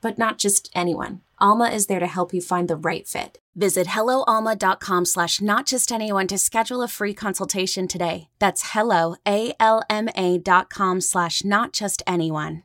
[0.00, 1.20] but not just anyone.
[1.40, 3.38] Alma is there to help you find the right fit.
[3.54, 8.28] Visit helloalma.com slash not just anyone to schedule a free consultation today.
[8.38, 12.62] That's hello, A-L-M-A dot com slash not just anyone.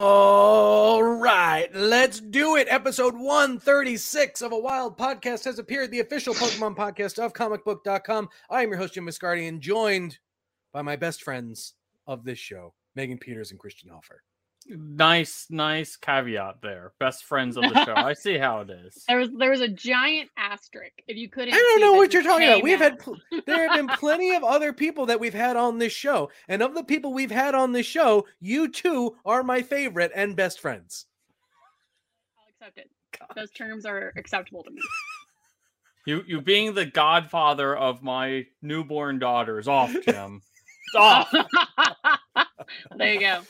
[0.00, 2.68] All right, let's do it.
[2.70, 8.28] Episode 136 of A Wild Podcast has appeared, the official Pokemon podcast of comicbook.com.
[8.48, 10.18] I am your host, Jim Viscardi, and joined
[10.72, 11.74] by my best friends
[12.08, 14.24] of this show, Megan Peters and Christian Hoffer.
[14.66, 16.92] Nice, nice caveat there.
[16.98, 17.94] Best friends of the show.
[17.94, 19.04] I see how it is.
[19.08, 20.92] There was there was a giant asterisk.
[21.06, 22.56] If you couldn't, I don't know what you're talking about.
[22.56, 22.90] came We've out.
[22.90, 26.30] had pl- there have been plenty of other people that we've had on this show,
[26.48, 30.34] and of the people we've had on this show, you two are my favorite and
[30.36, 31.06] best friends.
[32.36, 32.90] I'll accept it.
[33.36, 34.80] Those terms are acceptable to me.
[36.06, 40.40] You you being the godfather of my newborn daughters off, Jim.
[40.86, 41.30] It's off.
[42.98, 43.40] There you go.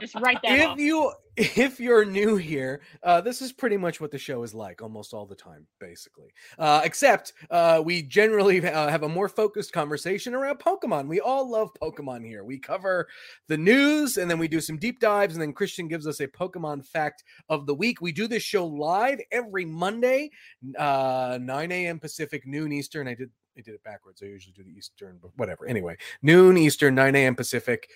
[0.00, 0.78] Just write that if off.
[0.78, 4.80] you if you're new here uh, this is pretty much what the show is like
[4.80, 9.72] almost all the time basically uh, except uh, we generally uh, have a more focused
[9.72, 13.06] conversation around pokemon we all love pokemon here we cover
[13.48, 16.28] the news and then we do some deep dives and then christian gives us a
[16.28, 20.30] pokemon fact of the week we do this show live every monday
[20.78, 24.22] uh, 9 a.m pacific noon eastern i did I did it backwards.
[24.22, 25.66] I usually do the Eastern, but whatever.
[25.66, 27.34] Anyway, noon Eastern, 9 a.m.
[27.34, 27.88] Pacific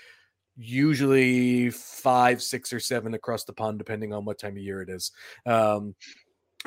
[0.61, 4.89] usually five, six, or seven across the pond, depending on what time of year it
[4.89, 5.13] is.
[5.47, 5.95] Um,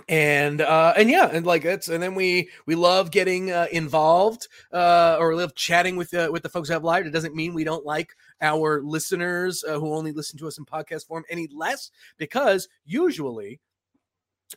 [0.09, 4.47] and uh and yeah and like that's and then we we love getting uh, involved
[4.73, 7.53] uh or love chatting with uh, with the folks who have live it doesn't mean
[7.53, 8.09] we don't like
[8.41, 13.59] our listeners uh, who only listen to us in podcast form any less because usually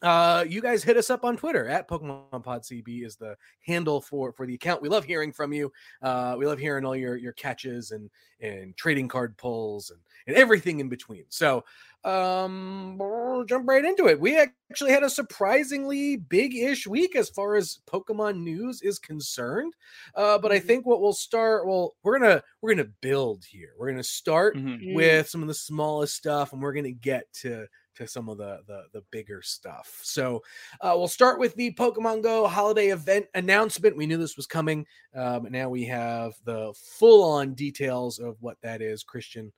[0.03, 4.01] uh you guys hit us up on twitter at pokemon pod cb is the handle
[4.01, 4.83] for for the account.
[4.83, 5.73] We love hearing from you.
[6.03, 10.37] Uh we love hearing all your your catches and and trading card pulls and and
[10.37, 11.25] everything in between.
[11.29, 11.65] So
[12.05, 14.21] um we'll jump right into it.
[14.21, 19.75] We actually had a surprisingly big-ish week as far as pokemon news is concerned.
[20.15, 23.73] Uh but i think what we'll start well we're gonna we're gonna build here.
[23.79, 24.81] We're gonna start Mhm.
[24.83, 24.95] Mm.
[24.95, 28.39] with some of the smallest stuff and we're going to get to to some of
[28.39, 30.43] the the, the bigger stuff so
[30.81, 34.87] uh, we'll start with the pokemon go holiday event announcement we knew this was coming
[35.15, 39.53] um, now we have the full on details of what that is christian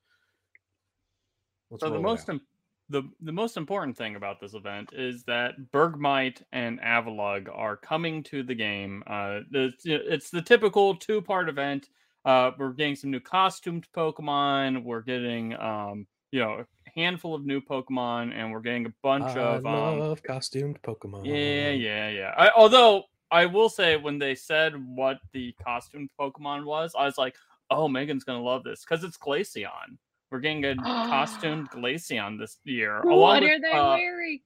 [1.79, 2.41] So the most im-
[2.89, 8.23] the the most important thing about this event is that Bergmite and Avalugg are coming
[8.25, 9.03] to the game.
[9.07, 11.89] Uh, the, it's the typical two part event.
[12.25, 14.83] Uh, we're getting some new costumed Pokemon.
[14.83, 16.65] We're getting um, you know
[16.99, 21.71] handful of new Pokemon, and we're getting a bunch I of um, costumed pokemon yeah,
[21.71, 22.35] yeah, yeah.
[22.37, 27.19] I, although I will say, when they said what the costumed Pokemon was, I was
[27.19, 27.37] like,
[27.71, 29.97] "Oh, Megan's gonna love this because it's Glaceon.
[30.31, 33.01] We're getting a costumed Glaceon this year.
[33.01, 34.41] along what with, are they uh, wearing?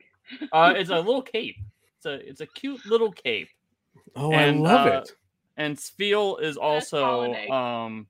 [0.53, 1.57] uh, it's a little cape.
[1.97, 3.49] It's a it's a cute little cape,
[4.17, 5.13] oh and, i love uh, it
[5.57, 8.07] and Spheal is also um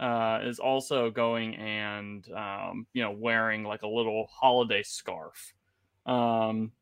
[0.00, 5.54] uh is also going and um you know wearing like a little holiday scarf.
[6.04, 6.72] Um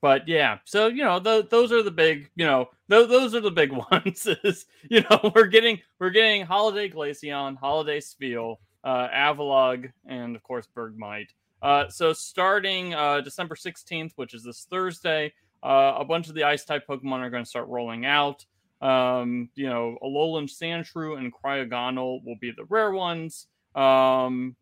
[0.00, 3.40] but yeah so you know tho- those are the big you know th- those are
[3.40, 9.08] the big ones is you know we're getting we're getting holiday glaceon holiday spheal uh
[9.08, 11.30] avalugg and of course bergmite.
[11.62, 15.32] Uh so starting uh december 16th which is this thursday
[15.62, 18.44] uh, a bunch of the ice type pokemon are going to start rolling out
[18.80, 23.46] um, you know, Alolan Sandshrew and Cryogonal will be the rare ones.
[23.74, 24.56] Um,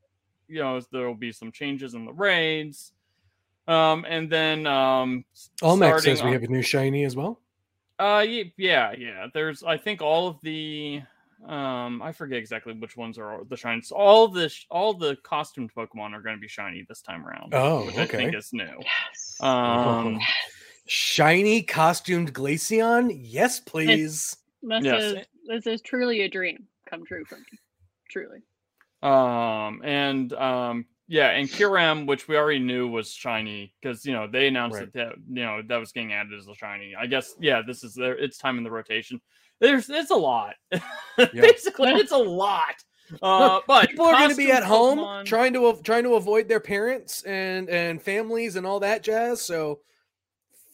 [0.48, 2.92] you know, there will be some changes in the raids.
[3.66, 7.16] Um, and then um, s- Olmec starting says we on- have a new shiny as
[7.16, 7.40] well
[7.98, 9.26] uh, yeah, yeah.
[9.32, 11.00] There's, I think, all of the,
[11.46, 13.92] um, I forget exactly which ones are the shines.
[13.92, 17.54] All the, sh- all the costumed Pokemon are going to be shiny this time around.
[17.54, 18.36] Oh, which I think okay.
[18.36, 18.80] is new.
[18.80, 19.36] Yes.
[19.40, 20.18] Um,
[20.86, 25.02] shiny costumed glaceon yes please this yes.
[25.02, 27.58] is this is truly a dream come true for me.
[28.10, 28.38] Truly.
[29.02, 34.26] Um, and um, Yeah, and Kyurem, which we already knew was shiny because you know
[34.26, 34.92] they announced Right.
[34.94, 36.94] that, that you know that was getting added as a shiny.
[36.98, 39.20] I guess yeah, this is their it's time in the rotation.
[39.60, 40.54] There's it's a lot.
[41.18, 42.74] Basically, it's a lot.
[43.20, 46.48] Uh, but People are going to be at home Pokemon- trying to trying to avoid
[46.48, 49.42] their parents and and families and all that jazz.
[49.42, 49.80] So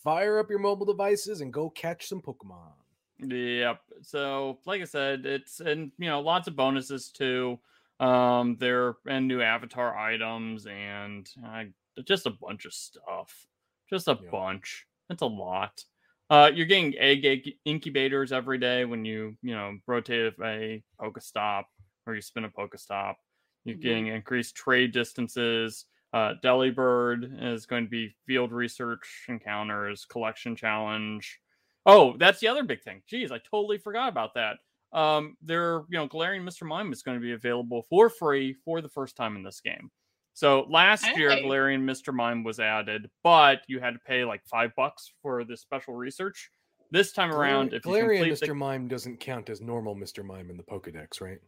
[0.03, 2.73] fire up your mobile devices and go catch some Pokemon.
[3.19, 3.81] Yep.
[4.03, 7.59] So, like I said, it's and you know lots of bonuses too.
[7.99, 11.65] Um, there and new avatar items and uh,
[12.05, 13.47] just a bunch of stuff.
[13.91, 14.31] Just a Yeah.
[14.31, 14.87] bunch.
[15.11, 15.85] It's a lot.
[16.31, 21.65] Uh, you're getting egg inc- incubators every day when you you know rotate a Pokestop
[22.07, 23.17] or you spin a Pokestop.
[23.65, 25.85] You're getting increased trade distances.
[26.13, 31.39] Uh, Delibird is going to be field research encounters, collection challenge.
[31.87, 33.03] Oh, that's the other big thing.
[33.07, 34.57] Geez, I totally forgot about that.
[34.93, 36.67] Um, there, you know, Galarian Mr.
[36.67, 39.91] Mime is going to be available for free for the first time in this game.
[40.35, 41.43] So last year, Hey.
[41.45, 42.13] Galarian Mr.
[42.13, 46.51] Mime was added, but you had to pay like five bucks for this special research.
[46.91, 48.47] This time around, if you Galarian complete Mr.
[48.49, 50.25] the, Mime doesn't count as normal Mr.
[50.25, 51.39] Mime in the Pokedex, right?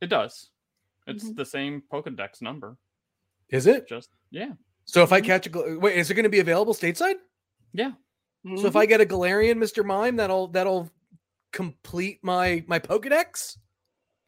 [0.00, 0.50] it does.
[1.06, 1.36] It's Mhm.
[1.36, 2.76] the same Pokedex number.
[3.52, 3.86] Is it?
[3.88, 4.52] Just yeah,
[4.84, 5.24] So if I Mhm.
[5.24, 7.16] catch a wait, is it going to be available stateside?
[7.72, 7.92] yeah.
[8.56, 9.84] So if I get a Galarian Mr.
[9.84, 10.90] Mime, that'll that'll
[11.52, 13.56] complete my my Pokedex.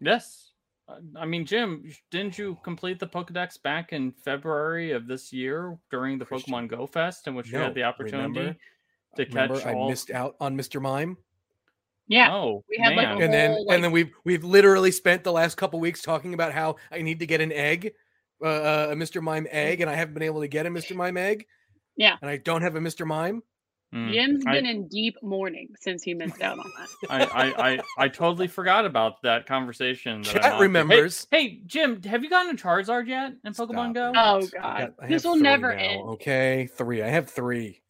[0.01, 0.53] Yes.
[0.87, 5.79] Uh, I mean, Jim, didn't you complete the Pokedex back in February of this year
[5.91, 6.53] during the Christian.
[6.53, 8.57] Pokemon Go Fest, in which you had the opportunity remember?
[9.17, 9.89] to Remember, catch I all?
[9.89, 10.81] missed out on Mr.
[10.83, 11.17] Mime,
[12.07, 12.27] Yeah.
[12.29, 12.35] Yeah.
[12.35, 13.17] Oh, We had, like, man.
[13.21, 16.35] a and then like- and then we've we've literally spent the last couple weeks talking
[16.35, 17.95] about how I need to get an egg,
[18.45, 19.21] uh, uh, a Mr.
[19.23, 20.95] Mime egg, and I haven't been able to get a Mr.
[20.95, 21.47] Mime egg.
[21.97, 22.17] Yeah.
[22.21, 23.07] and I don't have a Mr.
[23.07, 23.43] Mime.
[23.95, 24.13] Mm.
[24.13, 26.89] Jim's I- been in deep mourning since he missed out on that.
[27.09, 30.23] I, I, I, I totally forgot about that conversation.
[30.23, 30.53] That I'm Chat on.
[30.59, 31.27] Hey- remembers.
[31.31, 34.11] Hey, Jim, have you gotten a Charizard yet in Pokemon Stop Go?
[34.11, 34.17] it.
[34.17, 34.51] Oh, I God.
[34.99, 36.03] got- I This will never now, end.
[36.11, 37.03] Okay, three.
[37.03, 37.81] I have three.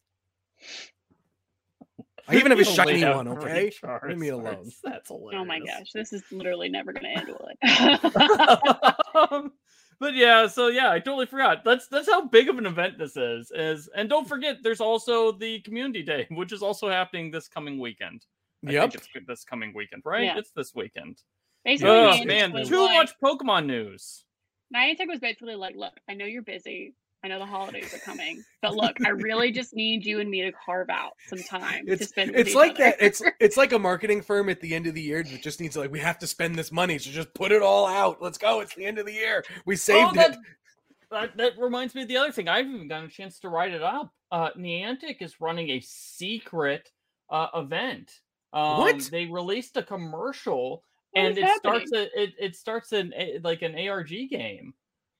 [2.27, 3.25] I even have a You shiny have one.
[3.39, 3.71] three Okay,
[4.07, 4.31] leave me Charizards.
[4.33, 4.71] alone.
[4.83, 5.41] That's hilarious.
[5.41, 7.57] Oh my gosh, this is literally never going to end, will it?
[9.99, 11.63] but yeah, so yeah, I totally forgot.
[11.63, 13.51] That's that's how big of an event this is.
[13.55, 17.79] Is and don't forget, there's also the community day, which is also happening this coming
[17.79, 18.25] weekend.
[18.67, 18.91] I Yep.
[18.93, 20.23] think it's this coming weekend, right?
[20.23, 20.37] Yeah.
[20.37, 21.21] It's this weekend.
[21.63, 24.23] Basically, Oh man, too like- much Pokemon news.
[24.75, 26.95] Niantic was basically like, look, I know you're busy.
[27.25, 30.43] I know the holidays are coming, but look, I really just need you and me
[30.43, 32.29] to carve out some time to It's spend.
[32.31, 32.83] with it's each like other.
[32.83, 32.97] that.
[32.99, 35.73] It's it's like a marketing firm at the end of the year that just needs
[35.73, 38.21] to like we have to spend this money, so just put it all out.
[38.21, 38.59] Let's go.
[38.59, 39.43] It's the end of the year.
[39.65, 40.37] We saved oh, that, it.
[41.09, 42.47] that that reminds me of the other thing.
[42.47, 44.13] I haven't even gotten a chance to write it up.
[44.31, 46.91] Uh, Niantic is running a secret
[47.31, 48.11] uh, event.
[48.53, 48.99] Um, What?
[49.11, 50.83] They released a commercial,
[51.13, 54.75] What and is it starts a, it it starts an a, like an ARG game.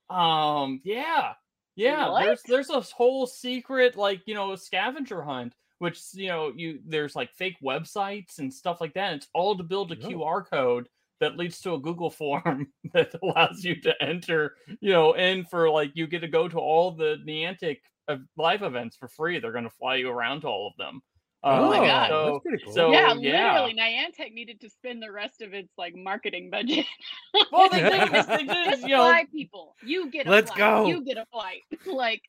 [0.07, 1.33] Um, yeah,
[1.75, 2.05] yeah.
[2.19, 2.47] There's What?
[2.47, 7.33] there's a whole secret like you know scavenger hunt, which you know you there's like
[7.33, 9.13] fake websites and stuff like that.
[9.13, 10.09] It's all to build a Oh.
[10.09, 10.87] QR code
[11.21, 15.69] that leads to a Google form that allows you to enter, you know, in for
[15.69, 17.77] like you get to go to all the Niantic
[18.07, 19.39] uh, live events for free.
[19.39, 21.01] They're going to fly you around to all of them.
[21.47, 22.09] Oh my Um, God.
[22.09, 22.73] So, that's pretty cool.
[22.73, 23.51] so- yeah, yeah.
[23.53, 26.85] literally, Niantic needed to spend the rest of its like marketing budget.
[27.51, 29.75] well, they did, they did, Just you know, fly people.
[29.85, 30.57] You get a Let's flight.
[30.57, 30.87] go.
[30.87, 31.61] You get a flight.
[31.85, 32.21] like,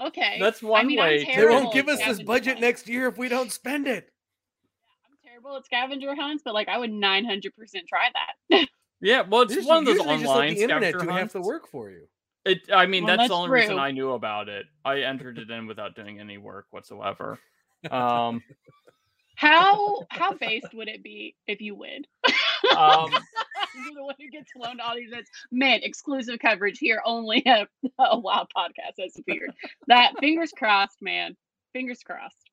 [0.00, 0.36] okay.
[0.40, 1.24] that's one I mean, way.
[1.24, 2.60] they won't give us this budget hunts.
[2.62, 4.08] next year if we don't spend it.
[5.10, 7.50] I'm terrible at scavenger hunts, but like I would 900%
[7.88, 8.08] try
[8.50, 8.68] that.
[9.04, 11.18] Yeah, well, it's Just- one of those usually just let online the internet scavenger do
[11.18, 11.48] half the hunts.
[11.48, 12.06] work for you.
[12.44, 13.76] It, I mean, Well, that's, the that's only reason.
[13.78, 14.66] I knew about it.
[14.84, 17.40] I entered it in without doing any work whatsoever.
[17.90, 18.42] Um,
[19.34, 22.04] How how based would it be if you win?
[22.76, 23.10] um,
[23.74, 25.30] You're the one who gets flown to all these events.
[25.50, 29.52] Man, exclusive coverage here only at a wild podcast has appeared.
[29.88, 31.36] That fingers crossed, man.
[31.72, 32.50] Fingers crossed.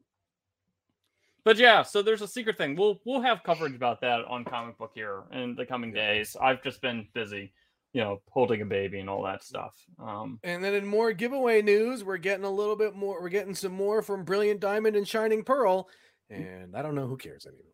[1.44, 2.76] But yeah, so there's a secret thing.
[2.76, 6.36] We'll we'll have coverage about that on comic book here in the coming days.
[6.40, 7.52] I've just been busy,
[7.94, 9.74] you know, holding a baby and all that stuff.
[10.00, 13.22] Um, And then in more giveaway news, we're getting a little bit more.
[13.22, 15.90] We're getting some more from Brilliant Diamond and Shining Pearl,
[16.30, 17.66] and I don't know who cares anymore.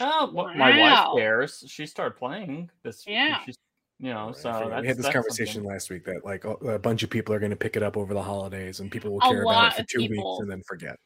[0.00, 1.64] oh, well, my wife cares.
[1.66, 3.04] She started playing this.
[3.06, 3.38] Yeah.
[3.44, 3.56] She's,
[3.98, 5.70] you know, I so that's, we had this that's conversation something.
[5.72, 7.96] last week that like a a bunch of people are going to pick it up
[7.96, 10.50] over the holidays, and people will A care about it for of two weeks and
[10.50, 10.96] then forget.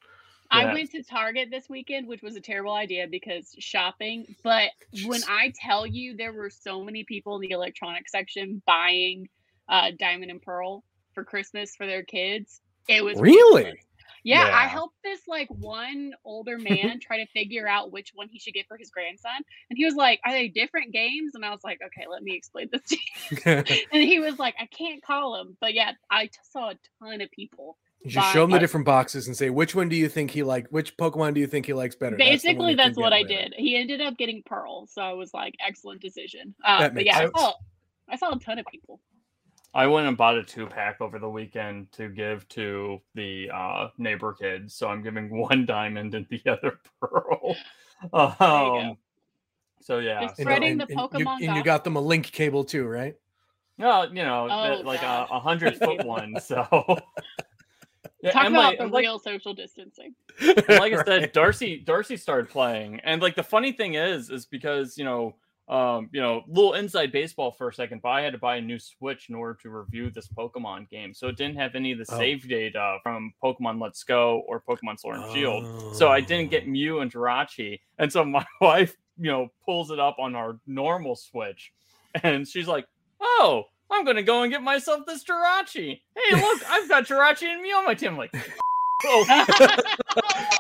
[0.53, 0.59] Yeah.
[0.59, 4.37] I went to Target this weekend, which was a terrible idea because shopping.
[4.43, 4.71] But
[5.07, 9.29] when I tell you there were so many people in the electronics section buying
[9.69, 10.85] uh, Diamond and Pearl
[11.15, 13.63] for Christmas for their kids, it was Really?
[13.65, 13.85] ridiculous.
[14.27, 18.39] Yeah, I helped this like one older man try to figure out which one he
[18.39, 19.33] should get for his grandson.
[19.69, 21.35] And he was like, Are they different games?
[21.35, 23.39] And I was like, Okay, let me explain this to you.
[23.93, 25.57] and he was like, I can't call him.
[25.61, 27.77] But yeah, I t- saw a ton of people.
[28.05, 30.43] You should show him the different boxes and say which one do you think he
[30.43, 32.17] like which Pokemon do you think he likes better?
[32.19, 33.35] That's the one Basically, you that's what I better.
[33.49, 33.55] did.
[33.57, 34.87] He ended up getting Pearl.
[34.87, 36.55] So I was like, Excellent decision.
[36.63, 37.53] Uh, That but makes yeah, I saw,
[38.11, 39.01] I saw a ton of people.
[39.73, 43.89] I went and bought a two pack over the weekend to give to the uh,
[43.99, 44.75] neighbor kids.
[44.75, 47.57] So I'm giving one diamond and the other pearl.
[48.13, 48.99] Um,
[49.81, 52.65] so yeah, Just so- spreading the you- Pokemon and you got them a link cable
[52.65, 53.15] too, right?
[53.79, 56.35] well, you know, Oh, the- like a, a hundred foot one.
[56.41, 56.99] So
[58.25, 60.15] yeah, Talk and about like- the and like- real social distancing.
[60.41, 61.33] and like I said, Right.
[61.33, 65.37] Darcy Darcy started playing, and like the funny thing is, is because you know,
[65.69, 68.61] um, you know, little inside baseball for a second, but I had to buy a
[68.61, 71.99] new Switch in order to review this Pokemon game, so it didn't have any of
[71.99, 72.19] the Oh.
[72.19, 76.65] save data from Pokemon Let's Go or Pokemon Sword and Shield, so I didn't get
[76.65, 76.71] Oh.
[76.71, 81.17] Mew and Jirachi, and so my wife, you know, pulls it up on our normal
[81.17, 81.73] Switch,
[82.23, 82.87] and she's like,
[83.21, 86.01] "Oh." I'm gonna go and get myself this Jirachi.
[86.17, 88.13] Hey, look, I've got Jirachi and Mew on my team.
[88.13, 88.35] I'm like,
[89.05, 89.77] oh,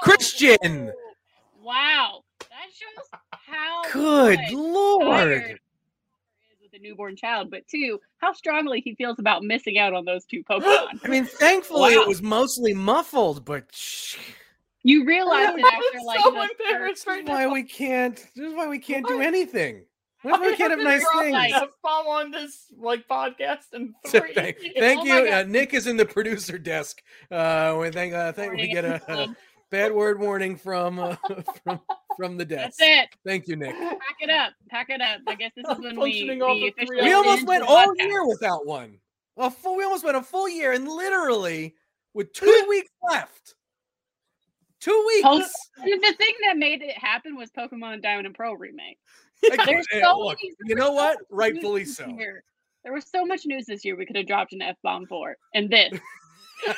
[0.02, 0.92] Christian.
[1.62, 5.32] Wow, that shows how Good much lord.
[5.32, 5.58] is
[6.62, 10.24] with a newborn child, but two, how strongly he feels about missing out on those
[10.26, 11.00] two Pokemon.
[11.04, 12.02] I mean, thankfully Wow.
[12.02, 13.64] it was mostly muffled, but
[14.82, 17.62] You realize it I'm after like so the embarrassed first- right this is why we
[17.62, 18.16] can't.
[18.36, 19.84] This is why we can't do anything.
[20.24, 21.32] That's why we can't have nice dropped things.
[21.34, 24.34] like- F bomb on this like podcast in So three.
[24.34, 25.32] thank, thank Oh you.
[25.32, 27.02] Uh, Nick is in the producer desk.
[27.30, 29.36] Uh, we thank, uh, thank we get a, a
[29.70, 31.16] bad word warning from uh,
[31.64, 31.80] from
[32.16, 32.78] from the desk.
[32.78, 33.08] That's it.
[33.26, 33.76] Thank you, Nick.
[33.78, 34.52] Pack it up.
[34.70, 35.20] Pack it up.
[35.26, 38.06] I guess this is when we, Functioning we of three We almost went all podcast.
[38.06, 38.98] year without one.
[39.36, 41.74] A full, we almost went a full year, and literally
[42.14, 43.56] with two weeks left.
[44.80, 45.26] Two weeks.
[45.26, 48.98] Pokemon- The thing that made it happen was Pokemon Diamond and Pearl remake.
[49.50, 51.18] Like, There's eh, so look, many- you know there what?
[51.30, 52.04] Rightfully so.
[52.04, 52.44] this year.
[52.82, 55.36] There was so much news this year we could have dropped an F bomb for.
[55.54, 55.98] And this.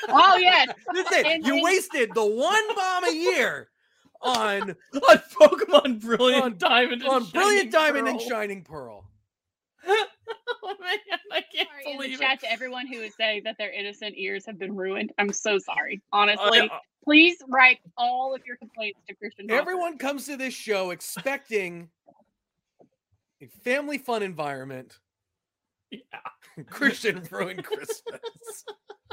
[0.09, 0.69] oh yes.
[0.95, 1.27] That's it.
[1.27, 3.69] And- You and- wasted the one bomb a year
[4.23, 8.29] on on Pokemon Brilliant On- Diamond and on Brilliant Shining Diamond and Pearl.
[8.29, 9.05] Shining Pearl.
[9.89, 10.99] oh man,
[11.33, 14.15] I can't Sorry in the believe chat to everyone who is saying that their innocent
[14.17, 15.13] ears have been ruined.
[15.19, 16.03] I'm so sorry.
[16.13, 16.71] I- Honestly,
[17.05, 19.49] please write all of your complaints to Christian.
[19.49, 19.61] Hoffer.
[19.61, 21.89] Everyone comes to this show expecting
[23.47, 24.99] a family fun environment.
[25.91, 26.01] yeah.
[26.71, 28.05] Christian ruined Christmas.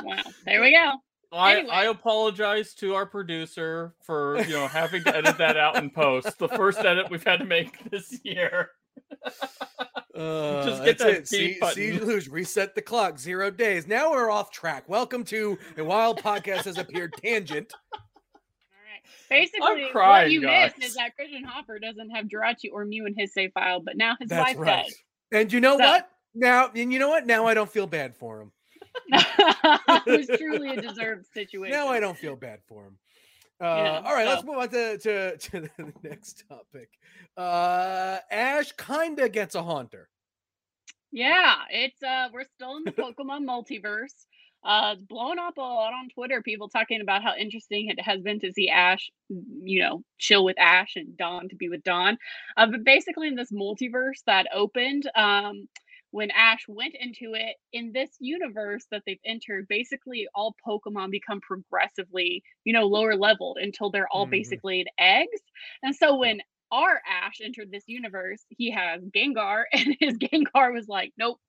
[0.01, 0.17] Wow.
[0.45, 0.91] There we go.
[1.31, 1.71] I, Anyway.
[1.71, 6.37] I apologize to our producer for you know having to edit that out in post.
[6.39, 8.71] The first edit we've had to make this year.
[10.15, 11.27] Uh, Just get that's that it.
[11.27, 13.17] See, see, lose, reset the clock.
[13.17, 13.87] Zero days.
[13.87, 14.87] Now we're off track.
[14.87, 17.73] Welcome to a wild podcast has appeared tangent.
[19.33, 20.71] Basically, what you guys.
[20.77, 23.97] missed is that Christian Hoffer doesn't have Jirachi or Mew in his save file, but
[23.97, 24.91] now his That's wife right.
[25.31, 26.09] And you know So- what?
[26.35, 27.25] Now, and you know what?
[27.27, 28.51] Now I don't feel bad for him.
[29.07, 31.75] it was truly a deserved situation.
[31.77, 32.97] Now I don't feel bad for him.
[33.61, 36.89] Uh, Yeah, all right, let's move on to, to, to the next topic.
[37.37, 40.09] Uh, Ash kinda gets a haunter.
[41.11, 44.25] Yeah, it's uh we're still in the Pokemon multiverse.
[44.63, 48.21] Uh it's blown up a lot on Twitter, people talking about how interesting it has
[48.21, 52.17] been to see Ash, you know, chill with Ash and Dawn to be with Dawn.
[52.57, 55.67] Uh, but basically in this multiverse that opened, um
[56.11, 61.41] when Ash went into it in this universe that they've entered, basically all Pokemon become
[61.41, 64.29] progressively, you know, lower leveled until they're all Mhm.
[64.29, 65.41] basically in eggs.
[65.81, 66.41] And so when
[66.71, 71.39] our Ash entered this universe, he has Gengar, and his Gengar was like, "Nope,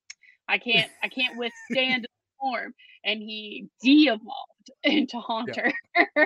[0.48, 2.06] I can't, I can't withstand
[2.44, 2.74] form,"
[3.04, 5.72] and he de-evolved into Haunter.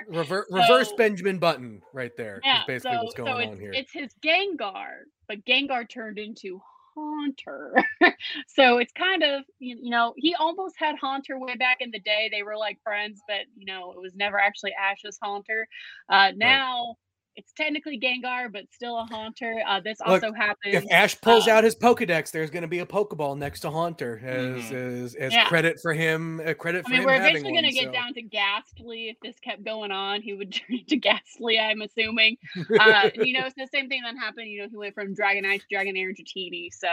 [0.08, 3.72] Rever- reverse Benjamin Button right there yeah, basically so, what's going so it's, on here.
[3.72, 6.60] it's his Gengar, but Gengar turned into
[6.94, 7.74] Haunter.
[8.48, 12.28] so it's kind of you, know he almost had Haunter way back in the day.
[12.32, 15.68] They were like friends, but you know it was never actually Ash's Haunter.
[16.08, 16.96] Uh, now.
[17.38, 19.62] It's technically Gengar, but still a Haunter.
[19.64, 20.74] Uh, this Look, also happens.
[20.74, 23.70] if Ash pulls uh, out his Pokedex, there's going to be a Pokeball next to
[23.70, 25.04] Haunter as Mhm.
[25.04, 25.44] as, as Yeah.
[25.46, 26.40] credit for him.
[26.44, 28.22] Uh, credit I for mean, him we're having eventually going to get so- down to
[28.22, 29.10] Gastly.
[29.10, 32.36] If this kept going on, he would turn into Gastly, I'm assuming.
[32.80, 34.48] Uh, you know, it's the same thing that happened.
[34.48, 36.70] You know, he went from Dragonite to Dragonair to Dratini.
[36.72, 36.88] So,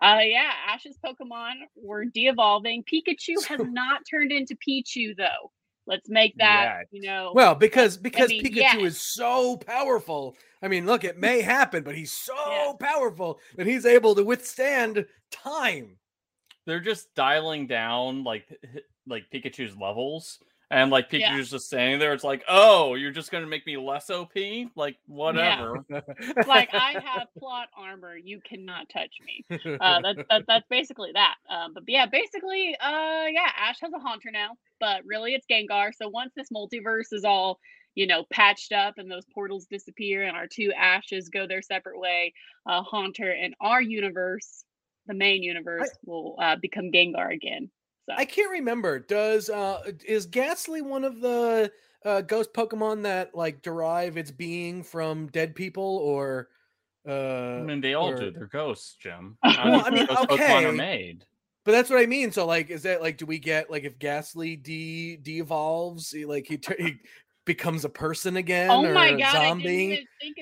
[0.00, 2.82] uh, yeah, Ash's Pokemon were de evolving.
[2.84, 5.52] Pikachu has not turned into Pichu, though.
[5.86, 6.86] Let's make that, Yet.
[6.92, 7.32] you know.
[7.34, 8.82] Well, because because mean, Pikachu yes.
[8.82, 10.36] is so powerful.
[10.62, 12.72] I mean, look, it may happen, but he's so Yeah.
[12.78, 15.98] powerful that he's able to withstand time.
[16.66, 18.48] They're just dialing down like
[19.08, 20.38] like Pikachu's levels,
[20.72, 21.42] and like Pikachu's Yeah.
[21.42, 22.12] just standing there.
[22.14, 24.32] It's like, oh, you're just gonna make me less OP?
[24.74, 25.84] Like whatever.
[26.46, 29.44] like I have plot armor, you cannot touch me.
[29.80, 31.34] Uh, that's that, that's basically that.
[31.48, 35.92] Um, but yeah, basically, uh, yeah, Ash has a Haunter now, but really it's Gengar.
[35.94, 37.58] So once this multiverse is all
[37.94, 41.98] you know patched up and those portals disappear and our two Ashes go their separate
[42.00, 42.32] way,
[42.66, 44.64] uh, Haunter and our universe,
[45.06, 47.70] the main universe, will uh, become Gengar again.
[48.08, 48.98] So I can't remember.
[48.98, 51.70] Does uh is Gastly one of the
[52.04, 56.48] uh ghost Pokemon that like derive its being from dead people or
[57.08, 57.12] uh
[57.58, 58.30] I mean, they all or- do.
[58.30, 59.36] They're ghosts, Jim.
[59.44, 60.64] Well, I mean, Ghost Pokemon okay.
[60.64, 61.24] are made.
[61.64, 62.32] But that's what I mean.
[62.32, 66.46] So like is that like do we get like if Gastly de de-evolves, he, like
[66.48, 66.96] he, tur- he
[67.44, 69.84] becomes a person again oh or my a god, I didn't zombie?
[69.84, 70.36] even think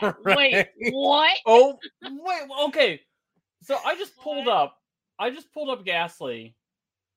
[0.00, 0.34] about that.
[0.36, 0.68] Right.
[0.76, 1.38] Wait, what?
[1.46, 3.00] Oh wait, okay.
[3.62, 4.54] So I just pulled What?
[4.54, 4.76] up.
[5.18, 6.54] I just pulled up Gastly,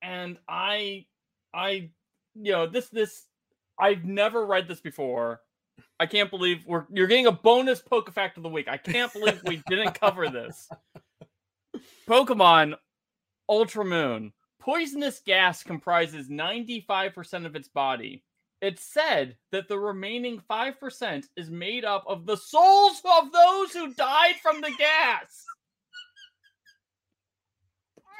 [0.01, 1.05] and I,
[1.53, 1.89] I,
[2.35, 3.25] you know, this this
[3.79, 5.41] I've never read this before.
[5.99, 8.67] I can't believe we're you're getting a bonus poke fact of the week.
[8.67, 10.69] I can't believe we didn't cover this.
[12.07, 12.75] Pokemon
[13.49, 14.33] Ultra Moon.
[14.59, 18.23] Poisonous gas comprises 95% of its body.
[18.61, 23.93] It's said that the remaining 5% is made up of the souls of those who
[23.95, 25.45] died from the gas.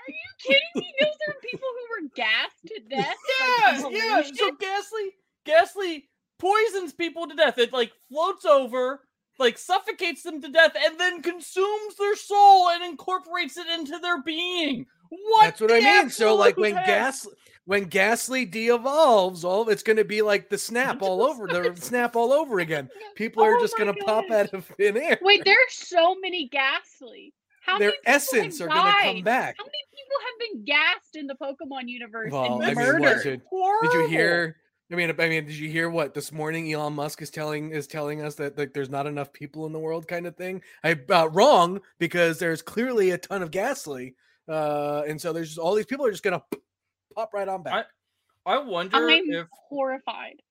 [0.08, 0.94] Are you kidding me?
[1.00, 3.16] Those are people who were gassed to death.
[3.40, 4.22] Yeah, like, yeah.
[4.22, 4.60] So hallucinated?
[4.60, 5.10] Gastly,
[5.46, 7.58] Gastly poisons people to death.
[7.58, 9.02] It like floats over,
[9.40, 14.22] like suffocates them to death, and then consumes their soul and incorporates it into their
[14.22, 14.86] being.
[15.10, 15.44] What?
[15.44, 16.10] That's what I mean.
[16.10, 16.86] So like when heck?
[16.86, 17.28] gas
[17.66, 22.16] when Gastly de-evolves, all it's going to be like the snap all over the snap
[22.16, 22.90] all over again.
[23.16, 25.20] People are Oh just going to pop out of thin air.
[25.22, 27.34] Wait, there's so many gastly.
[27.62, 29.56] How Their many people essence have are going to come back.
[29.58, 33.02] How many people have been gassed in the Pokemon universe Well, and I mean, what,
[33.02, 33.24] murdered?
[33.24, 33.42] did,
[33.82, 34.58] did you hear?
[34.92, 37.88] I mean, I mean, did you hear what this morning Elon Musk is telling is
[37.88, 40.62] telling us that like there's not enough people in the world, kind of thing?
[40.84, 44.16] I uh, wrong because there's clearly a ton of Gastly,
[44.50, 46.44] uh, and so there's just, all these people are just gonna
[47.16, 47.86] pop right on back.
[48.46, 50.42] I wonder I'm if horrified.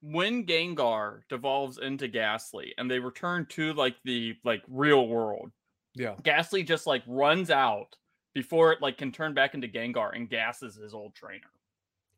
[0.00, 5.50] when Gengar devolves into Gastly and they return to like the like real world,
[5.94, 7.96] yeah, Gastly just like runs out
[8.34, 11.50] before it like can turn back into Gengar and gasses his old trainer.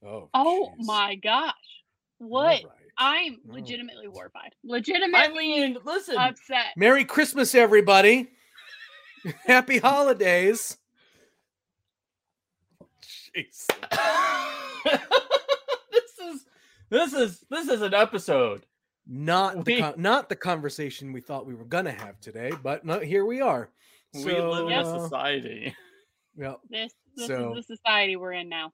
[0.05, 0.85] Oh, Oh jeez.
[0.87, 1.55] my gosh.
[2.19, 2.45] What?
[2.45, 2.67] right.
[2.99, 3.55] I'm Oh.
[3.55, 4.51] legitimately horrified.
[4.53, 6.17] I Legitimately mean, listen.
[6.17, 6.67] upset.
[6.77, 8.29] Merry Christmas, everybody!
[9.47, 10.77] Happy holidays!
[13.35, 13.67] Jeez.
[15.91, 16.45] this is
[16.91, 18.67] this is this is an episode.
[19.07, 22.85] Not the We- con- not the conversation we thought we were gonna have today, but
[22.85, 23.69] no, here we are.
[24.15, 25.75] we live in a uh, society.
[26.37, 26.55] yeah.
[26.71, 28.73] This this So- is the society we're in now.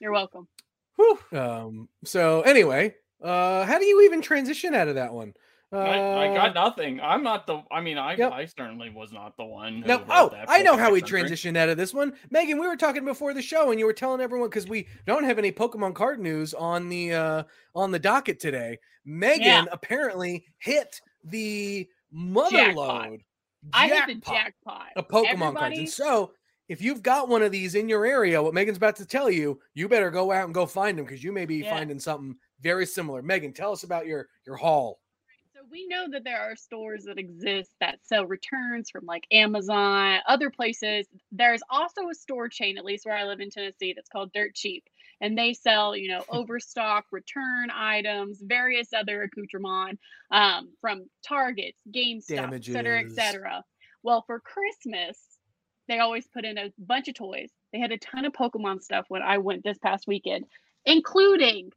[0.00, 0.48] You're welcome.
[0.96, 1.18] Whew.
[1.32, 1.88] Um.
[2.04, 5.34] So anyway, uh, how do you even transition out of that one?
[5.70, 6.98] Uh, I, I got nothing.
[7.00, 7.62] I'm not the.
[7.70, 8.32] I mean, I Yep.
[8.32, 9.82] I certainly was not the one.
[9.82, 12.14] Who No, oh, that I know how we Pokemon transitioned out of this one.
[12.30, 15.24] Megan, we were talking before the show, and you were telling everyone because we don't
[15.24, 17.42] have any Pokemon card news on the uh
[17.74, 18.78] on the docket today.
[19.04, 19.64] Megan Yeah.
[19.70, 23.10] apparently hit the mother Jackpot.
[23.10, 23.20] load.
[23.74, 24.86] I hit the jackpot jackpot.
[24.96, 25.56] of Pokemon cards.
[25.56, 26.32] Everybody- And so,
[26.68, 29.60] if you've got one of these in your area, what Megan's about to tell you,
[29.74, 31.76] you better go out and go find them because you may be Yeah.
[31.76, 33.20] finding something very similar.
[33.20, 35.00] Megan, tell us about your your haul.
[35.70, 40.50] We know that there are stores that exist that sell returns from like Amazon, other
[40.50, 41.06] places.
[41.32, 44.54] There's also a store chain, at least where I live in Tennessee, that's called Dirt
[44.54, 44.84] Cheap.
[45.20, 49.98] And they sell, you know, overstock return items, various other accoutrement
[50.30, 53.64] um, from Targets, GameStop, et cetera, et cetera.
[54.02, 55.18] Well, for Christmas,
[55.88, 57.50] they always put in a bunch of toys.
[57.72, 60.44] They had a ton of Pokemon stuff when I went this past weekend,
[60.84, 61.70] including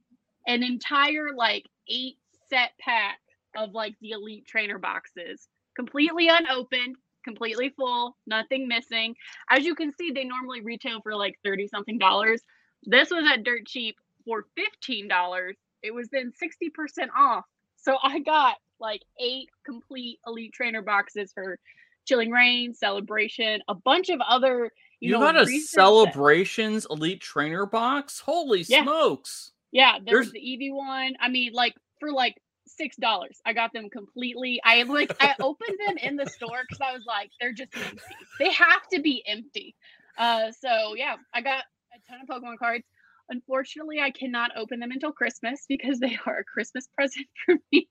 [0.47, 2.17] an entire like eight
[2.49, 3.19] set pack
[3.55, 9.15] of like the elite trainer boxes, completely unopened, completely full, nothing missing.
[9.49, 12.41] As you can see, they normally retail for like 30 something dollars.
[12.83, 14.45] This was at dirt cheap for
[14.89, 15.53] $15.
[15.83, 17.45] It was then 60% off.
[17.77, 21.59] So I got like eight complete elite trainer boxes for
[22.05, 27.65] Chilling Reign, Celebration, a bunch of other you, You, know, got a celebrations elite trainer
[27.65, 28.19] box.
[28.19, 28.83] Holy Yeah.
[28.83, 29.51] smokes!
[29.71, 31.15] Yeah, there was There's- the Eevee one.
[31.19, 32.35] I mean, like for like
[32.67, 34.61] six dollars, I got them completely.
[34.63, 38.01] I like I opened them in the store because I was like, they're just empty.
[38.39, 39.75] They have to be empty.
[40.17, 42.85] Uh, so yeah, I got a ton of Pokemon cards.
[43.29, 47.87] Unfortunately, I cannot open them until Christmas because they are a Christmas present for me.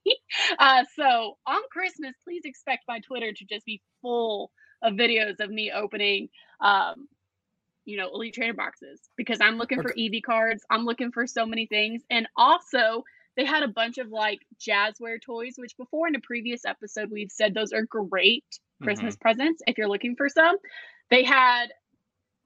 [0.59, 4.51] Uh, so on Christmas, please expect my Twitter to just be full
[4.83, 6.29] of videos of me opening
[6.59, 7.07] um,
[7.85, 10.63] you know, Elite Trainer boxes because I'm looking for Eevee cards.
[10.69, 12.03] I'm looking for so many things.
[12.09, 13.03] And also,
[13.37, 17.31] they had a bunch of like jazzware toys, which before in a previous episode, we've
[17.31, 18.45] said those are great
[18.81, 19.21] Christmas Mm-hmm.
[19.21, 20.57] presents if you're looking for some.
[21.09, 21.67] They had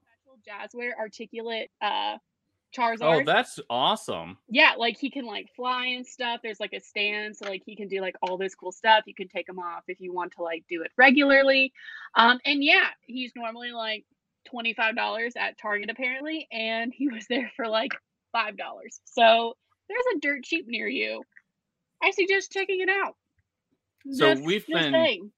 [0.01, 2.17] special jazzware articulate uh
[2.75, 3.21] Charizard.
[3.21, 4.37] Oh, that's awesome.
[4.49, 6.41] yeah, like he can like fly and stuff.
[6.43, 9.03] There's like a stand, so like he can do like all this cool stuff.
[9.07, 11.71] You can take him off if you want to like do it regularly.
[12.15, 14.03] Um, and yeah, he's normally like
[14.45, 17.91] twenty five dollars at Target apparently, and he was there for like
[18.33, 18.99] five dollars.
[19.05, 19.55] So
[19.89, 21.23] there's a dirt cheap near you.
[22.03, 23.15] I suggest checking it out.
[24.11, 25.31] So Just- we've just been- saying.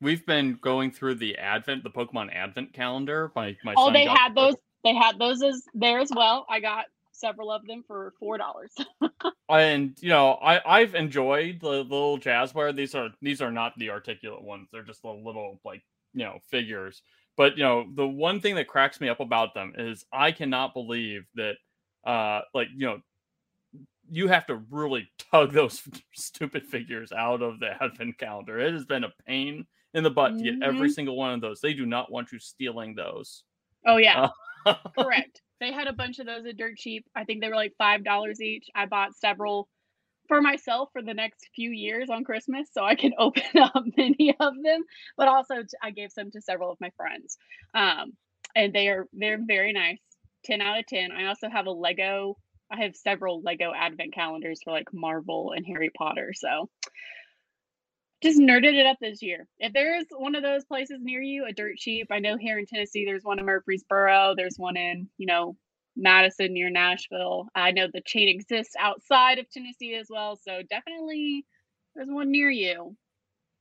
[0.00, 3.30] We've been going through the Advent, the Pokemon Advent calendar.
[3.36, 4.56] My my Oh, they had those.
[4.82, 6.44] They had those as there as well.
[6.50, 8.72] I got several of them for four dollars.
[9.48, 12.74] and you know I I've enjoyed the little jazzware.
[12.74, 14.68] These are these are not the articulate ones.
[14.72, 17.02] They're just the little like you know figures.
[17.36, 20.74] But you know the one thing that cracks me up about them is I cannot
[20.74, 21.54] believe that
[22.04, 23.00] uh like you know
[24.10, 25.82] you have to really tug those
[26.14, 28.58] stupid figures out of the advent calendar.
[28.58, 31.60] It has been a pain in the butt to get every single one of those.
[31.60, 33.44] They do not want you stealing those.
[33.86, 34.28] Oh yeah.
[34.64, 35.42] Uh, Correct.
[35.60, 37.04] They had a bunch of those at dirt cheap.
[37.14, 38.66] I think they were like five dollars each.
[38.74, 39.68] I bought several
[40.28, 44.34] for myself for the next few years on Christmas, so I can open up many
[44.40, 44.82] of them.
[45.16, 47.36] But also, I gave some to several of my friends,
[47.74, 48.12] um,
[48.56, 50.00] and they are they're very nice.
[50.44, 51.12] Ten out of ten.
[51.12, 52.36] I also have a Lego.
[52.72, 56.32] I have several Lego Advent calendars for like Marvel and Harry Potter.
[56.34, 56.70] So
[58.22, 59.46] just nerded it up this year.
[59.58, 62.66] If there's one of those places near you, a dirt cheap, I know here in
[62.66, 65.56] Tennessee there's one in Murfreesboro, there's one in, you know,
[65.96, 67.48] Madison near Nashville.
[67.54, 71.44] I know the chain exists outside of Tennessee as well, so definitely
[71.94, 72.96] there's one near you.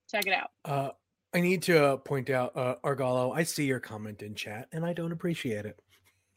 [0.10, 0.52] Check it out.
[0.64, 0.92] Uh,
[1.34, 4.86] I need to uh, point out, uh, Argalo, I see your comment in chat and
[4.86, 5.80] I don't appreciate it.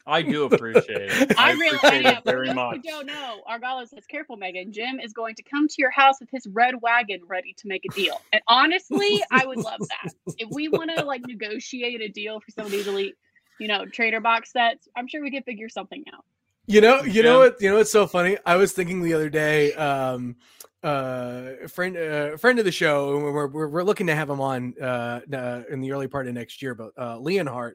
[0.06, 1.34] I do appreciate it.
[1.38, 2.76] I, I really appreciate yeah, it very much.
[2.76, 4.72] Who don't know, Argalo says, "Careful, Megan.
[4.72, 7.84] Jim is going to come to your house with his red wagon, ready to make
[7.90, 10.12] a deal." And honestly, I would love that.
[10.38, 13.14] If we want to like negotiate a deal for some of these elite,
[13.58, 16.24] you know, trader box sets, I'm sure we could figure something out.
[16.66, 17.60] You know, you know what?
[17.60, 18.36] You know what's so funny?
[18.44, 20.36] I was thinking the other day, um,
[20.82, 24.40] uh, friend, uh, friend of the show, and we're, we're we're looking to have him
[24.40, 26.74] on uh, uh in the early part of next year.
[26.74, 27.74] But uh, Leonhart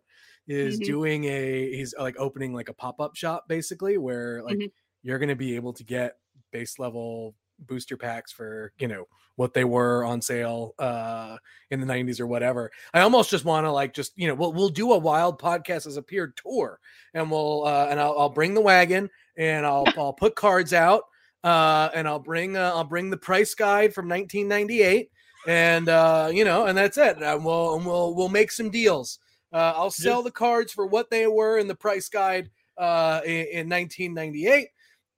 [0.49, 0.85] is Mhm.
[0.85, 4.71] doing a he's like opening like a pop up shop basically, where like Mhm.
[5.03, 6.17] you're going to be able to get
[6.51, 11.37] base level booster packs for you know what they were on sale uh
[11.71, 14.53] in the 90s or whatever i almost just want to like just you know we'll,
[14.53, 16.79] we'll do a wild podcast as a peer tour
[17.13, 21.03] and we'll uh and i'll, I'll bring the wagon and i'll i'll put cards out
[21.43, 25.11] uh and i'll bring uh, i'll bring the price guide from 1998
[25.47, 29.19] and uh you know and that's it and we'll and we'll we'll make some deals
[29.53, 33.21] uh i'll sell Just- the cards for what they were in the price guide uh
[33.25, 34.67] in, in 1998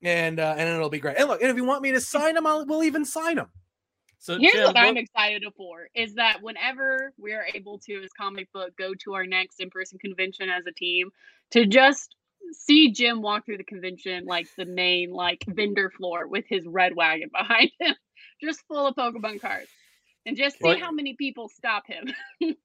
[0.03, 1.17] and uh and it'll be great.
[1.17, 3.49] And look and if you want me to sign them i'll we'll even sign them
[4.19, 8.51] So Here's Jim, what I'm excited for is that whenever we're able to, as comic
[8.53, 11.09] book, go to our next in-person convention as a team,
[11.51, 12.15] to just
[12.51, 16.95] see Jim walk through the convention like the main like vendor floor with his red
[16.95, 17.95] wagon behind him,
[18.39, 19.69] just full of Pokemon cards,
[20.25, 22.07] and just see Well- how many people stop him
[22.41, 22.55] and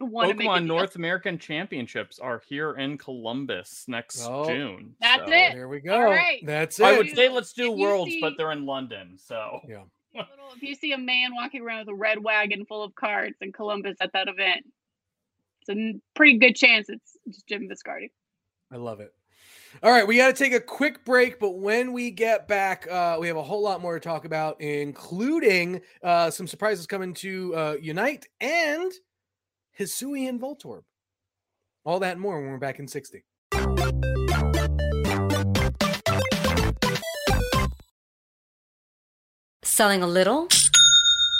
[0.00, 0.66] want to make a Pokemon.
[0.66, 4.46] North American Championships are here in Columbus next Oh.
[4.46, 4.94] June.
[5.00, 5.52] That's so- it.
[5.54, 6.42] there we go right.
[6.44, 9.16] that's it I would say let's do if Worlds, see- but they're in London.
[9.18, 9.82] So Yeah.
[10.54, 13.52] If you see a man walking around with a red wagon full of cards in
[13.52, 14.64] Columbus at that event,
[15.60, 18.10] it's a pretty good chance it's just Jim Viscardi.
[18.72, 19.12] I love it.
[19.82, 23.18] All right, we got to take a quick break, but when we get back, uh,
[23.20, 27.54] we have a whole lot more to talk about, including uh, some surprises coming to
[27.54, 28.90] uh, Unite and
[29.78, 30.82] Hisui and Voltorb.
[31.84, 33.24] All that and more when we're back in 60.
[39.62, 40.48] Selling a little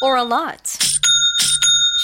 [0.03, 0.86] or a lot?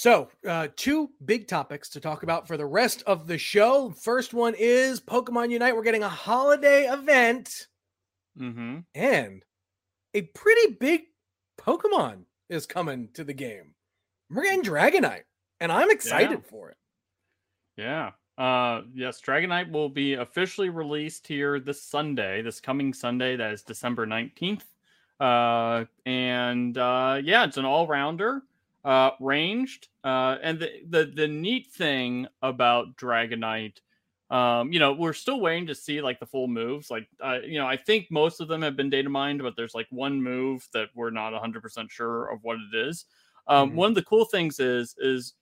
[0.00, 3.90] So, uh, two big topics to talk about for the rest of the show.
[3.90, 5.76] First one is Pokemon Unite.
[5.76, 7.66] We're getting a holiday event
[8.40, 8.78] Mm-hmm.
[8.94, 9.42] and
[10.14, 11.02] a pretty big
[11.60, 13.74] Pokemon is coming to the game.
[14.30, 15.24] We're getting Dragonite,
[15.60, 16.78] and I'm excited for it.
[17.76, 18.12] Yeah.
[18.38, 23.62] Uh yes, Dragonite will be officially released here this Sunday, this coming Sunday, that is
[23.64, 24.62] December 19th.
[25.20, 28.40] Uh and uh yeah, it's an all-rounder,
[28.84, 29.88] uh ranged.
[30.04, 33.78] Uh and the the the neat thing about Dragonite
[34.30, 36.88] um, you know, we're still waiting to see like the full moves.
[36.88, 39.74] Like, uh, you know, I think most of them have been data mined, but there's
[39.74, 43.06] like one move that we're not 100% sure of what it is.
[43.48, 43.74] Um, Mhm.
[43.74, 45.34] One of the cool things is is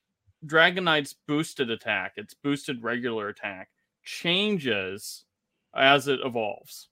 [0.46, 3.68] Dragonite's boosted attack, its boosted regular attack
[4.04, 5.24] changes
[5.74, 6.88] as it evolves.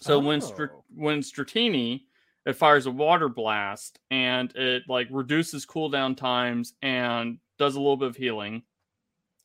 [0.00, 0.84] So when Str- Oh.
[0.94, 2.06] when Stratini
[2.46, 7.96] it fires a water blast and it like reduces cooldown times and does a little
[7.96, 8.62] bit of healing.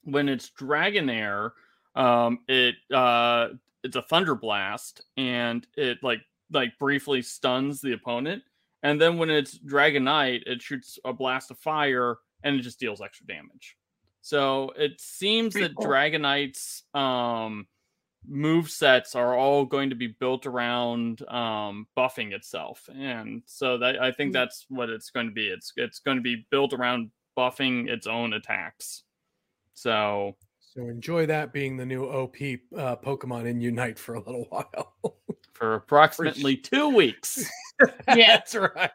[0.03, 1.51] When it's Dragonair,
[1.95, 3.49] um, it uh,
[3.83, 8.43] it's a thunder blast and it like like briefly stuns the opponent.
[8.83, 13.01] And then when it's Dragonite, it shoots a blast of fire and it just deals
[13.01, 13.75] extra damage.
[14.21, 15.88] So it seems Pretty that cool.
[15.88, 17.67] Dragonite's um
[18.25, 22.89] move sets are all going to be built around um buffing itself.
[22.93, 24.34] And so that I think Mm.
[24.34, 25.47] that's what it's going to be.
[25.47, 29.03] It's it's going to be built around buffing its own attacks.
[29.73, 32.36] So So enjoy that being the new OP
[32.75, 34.95] uh, Pokemon in Unite for a little while.
[35.53, 37.49] for approximately two weeks.
[38.08, 38.38] Yeah.
[38.38, 38.89] That's right.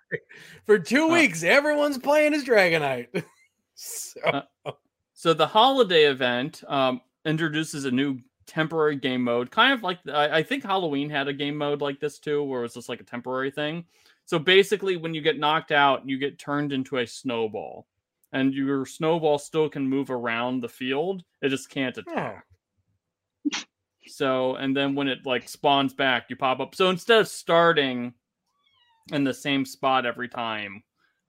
[0.66, 3.22] For two Uh, weeks, everyone's playing as Dragonite.
[3.76, 4.20] so,
[4.64, 4.72] Uh,
[5.14, 10.38] So the holiday event um, introduces a new temporary game mode, kind of like I,
[10.38, 13.00] I think Halloween had a game mode like this too, where it was just like
[13.00, 13.84] a temporary thing.
[14.24, 17.86] So basically, when you get knocked out, you get turned into a snowball,
[18.32, 21.24] and your snowball still can move around the field.
[21.40, 22.44] It just can't attack.
[24.08, 26.74] So, and then when it like spawns back, you pop up.
[26.74, 28.14] So instead of starting
[29.12, 30.82] in the same spot every time,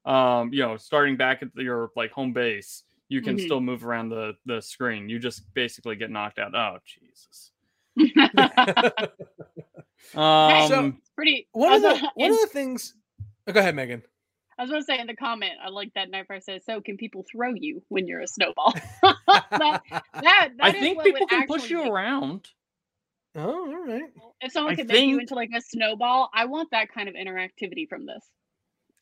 [0.05, 3.45] um, you know, starting back at your like home base, you can Mhm.
[3.45, 5.07] still move around the the screen.
[5.09, 6.55] You just basically get knocked out.
[6.55, 7.51] Oh Jesus.
[10.15, 11.47] Um, So- it's pretty.
[11.53, 12.93] one of the was, one of the things.
[13.47, 14.03] Oh, go ahead, Megan.
[14.57, 16.97] I was going to say in the comment, I like that Nightfire says, "So can
[16.97, 19.15] people throw you when you're a snowball?" that,
[19.51, 19.81] that,
[20.21, 22.47] that I is think what people can push you make- around.
[23.35, 23.41] oh,
[23.73, 24.03] all right.
[24.41, 27.15] If someone I could make you into like a snowball, I want that kind of
[27.15, 28.23] interactivity from this.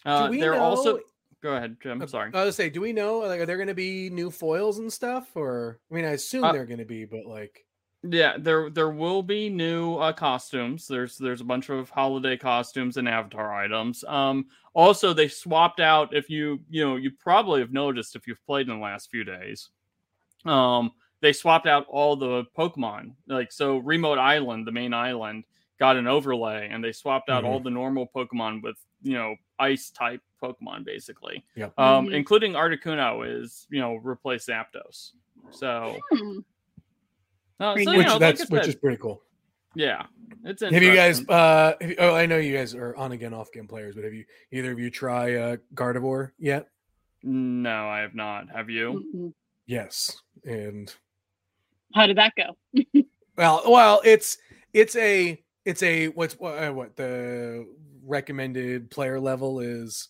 [0.06, 1.04] Uh, we they're also know-
[1.42, 2.02] go ahead, Jim.
[2.02, 2.32] Uh, Sorry.
[2.34, 3.20] I was say, do we know?
[3.20, 5.30] Like, are there going to be new foils and stuff?
[5.36, 7.66] Or I mean, I assume Uh, they're going to be, but like,
[8.04, 10.88] Yeah, there there will be new uh, costumes.
[10.88, 14.04] There's there's a bunch of holiday costumes and avatar items.
[14.08, 16.16] Um, also they swapped out.
[16.16, 19.24] If you you know you probably have noticed if you've played in the last few
[19.24, 19.70] days,
[20.46, 23.14] um, they swapped out all the Pokemon.
[23.28, 25.44] Like so, Remote Island, the main island,
[25.80, 29.90] got an overlay, and they swapped out all the normal Pokemon with you know ice
[29.92, 31.46] type Pokemon basically.
[31.56, 31.74] Yep.
[31.78, 32.16] Um, Mhm.
[32.16, 35.12] including Articuno is you know replace Zapdos.
[35.52, 35.98] So.
[36.12, 36.40] Hmm.
[37.60, 37.86] Uh, so, neat.
[37.92, 39.22] you which know, that's which is pretty cool.
[39.76, 40.08] yeah,
[40.44, 41.22] it's Have you guys?
[41.30, 44.04] uh have you- Oh, I know you guys are on again, off game players, but
[44.04, 46.68] have you either of you try uh Gardevoir yet?
[47.22, 48.50] No, I have not.
[48.50, 49.06] Have you?
[49.16, 49.34] Mm-mm.
[49.68, 50.92] Yes, and
[51.94, 52.58] How did that go?
[53.38, 54.40] well, well, it's
[54.74, 57.68] it's a it's a what's what, uh, what the
[58.12, 60.10] recommended player level is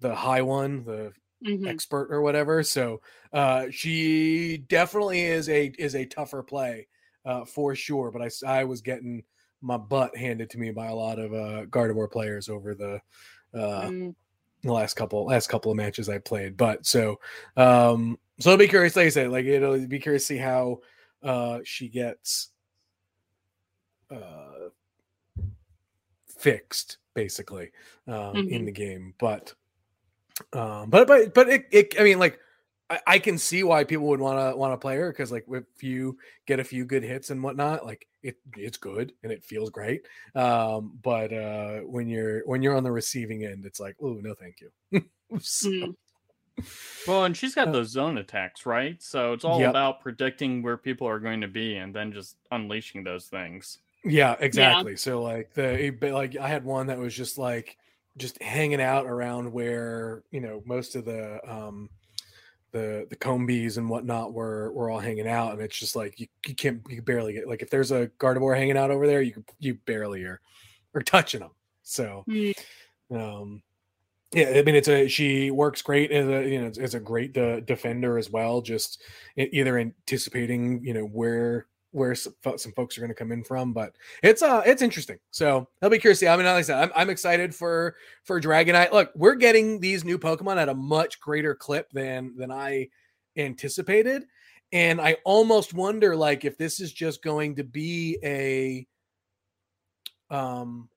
[0.00, 1.68] the high one, the Mhm.
[1.68, 2.62] expert or whatever.
[2.62, 6.88] So uh she definitely is a is a tougher play
[7.26, 8.10] uh for sure.
[8.10, 9.24] But I I was getting
[9.62, 13.00] my butt handed to me by a lot of uh Gardevoir players over the
[13.54, 14.14] uh Mm.
[14.62, 16.56] the last couple last couple of matches I played.
[16.56, 17.20] But so
[17.56, 20.80] um so I'll be curious, like I said, like it'll be curious to see how
[21.22, 22.50] uh she gets
[24.10, 24.70] uh
[26.26, 27.70] fixed basically
[28.06, 28.66] um in Mhm.
[28.66, 29.54] the game but
[30.52, 32.38] um but but but it, it i mean like
[32.88, 35.46] I, I can see why people would want to want to play her because like
[35.48, 39.44] if you get a few good hits and whatnot like it it's good and it
[39.44, 43.96] feels great um but uh when you're when you're on the receiving end it's like
[44.02, 45.02] oh no thank you
[45.40, 45.94] So- Mm.
[47.06, 49.00] Well, and she's got Uh, those zone attacks, right?
[49.02, 49.70] So it's all Yep.
[49.70, 53.78] about predicting where people are going to be and then just unleashing those things.
[54.04, 54.96] Yeah, exactly.
[54.96, 57.76] So like the like I had one that was just like
[58.16, 61.90] just hanging out around where you know most of the um
[62.72, 66.28] the the Combees and whatnot were were all hanging out, and it's just like you,
[66.46, 69.44] you can't you barely get like if there's a Gardevoir hanging out over there, you
[69.58, 70.40] you barely are
[70.94, 71.50] are touching them.
[71.82, 72.54] So Mm.
[73.12, 73.62] um
[74.32, 77.32] yeah i mean it's a she works great as a you know as a great
[77.32, 79.02] de- defender as well just
[79.36, 83.72] either anticipating you know where where some, some folks are going to come in from
[83.72, 85.18] but it's uh it's interesting.
[85.30, 88.92] So i'll be curious i mean like i said I'm, I'm excited for for dragonite.
[88.92, 92.88] Look we're getting these new pokemon at a much greater clip than than i
[93.36, 94.24] anticipated
[94.72, 98.86] and i almost wonder like if this is just going to be a
[100.34, 100.88] um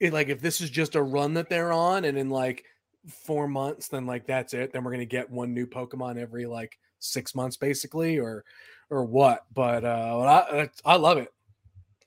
[0.00, 2.64] it, like if this is just a run that they're on and in like
[3.06, 6.78] four months then like that's it then we're gonna get one new pokemon every like
[6.98, 8.44] six months basically or
[8.90, 11.32] or what but uh i, I love it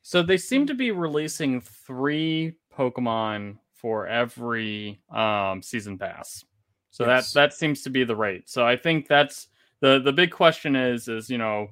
[0.01, 6.43] So they seem to be releasing three Pokemon for every um, season pass.
[6.91, 7.31] So Yes.
[7.33, 8.49] that that seems to be the rate.
[8.49, 9.47] So I think that's
[9.79, 11.67] the the big question is is you know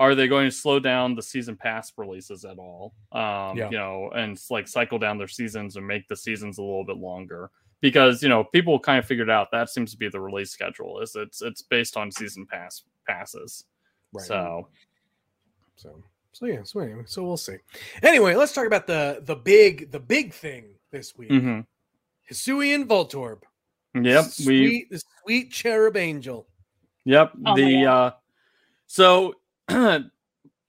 [0.00, 2.94] are they going to slow down the season pass releases at all?
[3.12, 3.70] Um, Yeah.
[3.70, 6.96] You know, and like cycle down their seasons and make the seasons a little bit
[6.96, 7.50] longer
[7.80, 11.00] because you know people kind of figured out that seems to be the release schedule
[11.00, 13.64] is it's it's based on season pass passes.
[14.22, 14.68] So
[15.76, 17.56] so so yeah so anyway so we'll see
[18.02, 21.64] anyway let's talk about the the big the big thing this week mhm.
[22.30, 23.42] Hisuian Voltorb.
[23.94, 26.46] yep, we the sweet cherub angel.
[27.04, 27.32] Yep.
[27.46, 28.10] Oh the uh
[28.86, 29.34] so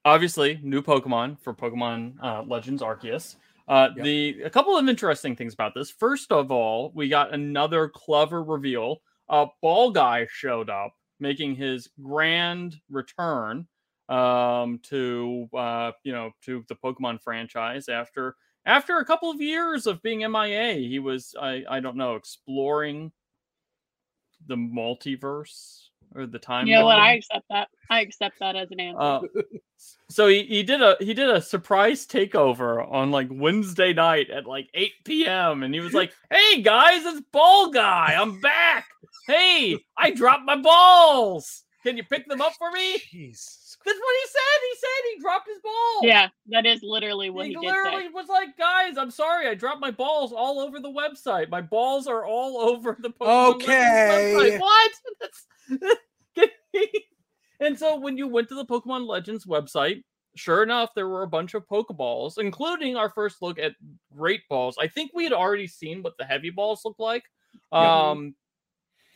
[0.04, 3.36] obviously new Pokemon for Pokemon uh, Legends Arceus.
[3.68, 4.04] Uh Yep.
[4.04, 5.90] the a couple of interesting things about this.
[5.90, 9.00] First of all, we got another clever reveal.
[9.28, 13.66] Uh Ball Guy showed up making his grand return
[14.08, 19.86] um to uh you know to the Pokemon franchise after after a couple of years
[19.86, 20.74] of being MIA.
[20.74, 23.12] He was I I don't know exploring
[24.46, 25.85] the multiverse
[26.16, 26.66] or the time.
[26.66, 26.98] You know what?
[26.98, 27.68] I accept that.
[27.90, 29.00] I accept that as an answer.
[29.00, 29.20] Uh,
[30.08, 34.46] so he, he did a he did a surprise takeover on like Wednesday night at
[34.46, 35.62] like 8 p.m.
[35.62, 38.14] and he was like, "Hey guys, it's Ball Guy.
[38.16, 38.86] I'm back.
[39.26, 41.62] Hey, I dropped my balls.
[41.84, 43.62] Can you pick them up for me?" Jeez.
[43.84, 44.60] That's what he said.
[44.68, 46.02] He said he dropped his balls.
[46.02, 48.12] yeah, that is literally what he, he, did literally say.
[48.12, 49.46] was like, "Guys, I'm sorry.
[49.46, 51.50] I dropped my balls all over the website.
[51.50, 53.68] My balls are all over the Pokemon Okay.
[53.70, 54.92] website." What?
[55.20, 55.46] That's
[57.60, 60.02] and so when you went to the Pokemon Legends website,
[60.36, 63.72] sure enough, there were a bunch of Pokeballs, including our first look at
[64.16, 64.76] Great Balls.
[64.80, 67.24] I think we had already seen what the heavy balls look like.
[67.72, 68.34] Um,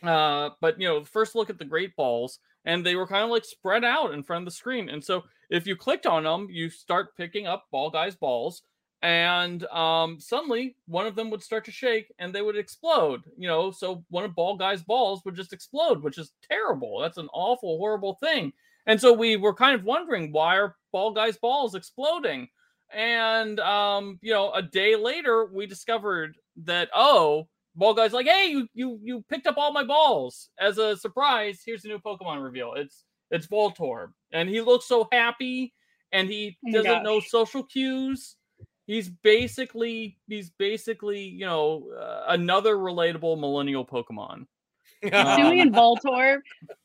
[0.03, 3.29] uh, but you know, first look at the Great Balls, and they were kind of
[3.29, 4.89] like spread out in front of the screen.
[4.89, 8.63] And so if you clicked on them, you start picking up Ball Guy's balls,
[9.01, 13.23] and um, suddenly one of them would start to shake and they would explode.
[13.37, 16.99] You know, so one of Ball Guy's balls would just explode, which is terrible.
[16.99, 18.53] That's an awful, horrible thing.
[18.85, 22.47] And so we were kind of wondering why are Ball Guy's balls exploding?
[22.93, 28.47] And um, you know, a day later, we discovered that oh, Ball Guy's like, hey,
[28.49, 31.61] you you you picked up all my balls as a surprise.
[31.65, 32.73] Here's a new Pokemon reveal.
[32.75, 35.73] It's it's Voltorb, and he looks so happy,
[36.11, 38.35] and he Oh doesn't know social cues.
[38.91, 44.47] He's basically he's basically you know uh, another relatable millennial Pokemon.
[45.13, 46.39] Um, Dewey and Voltorb.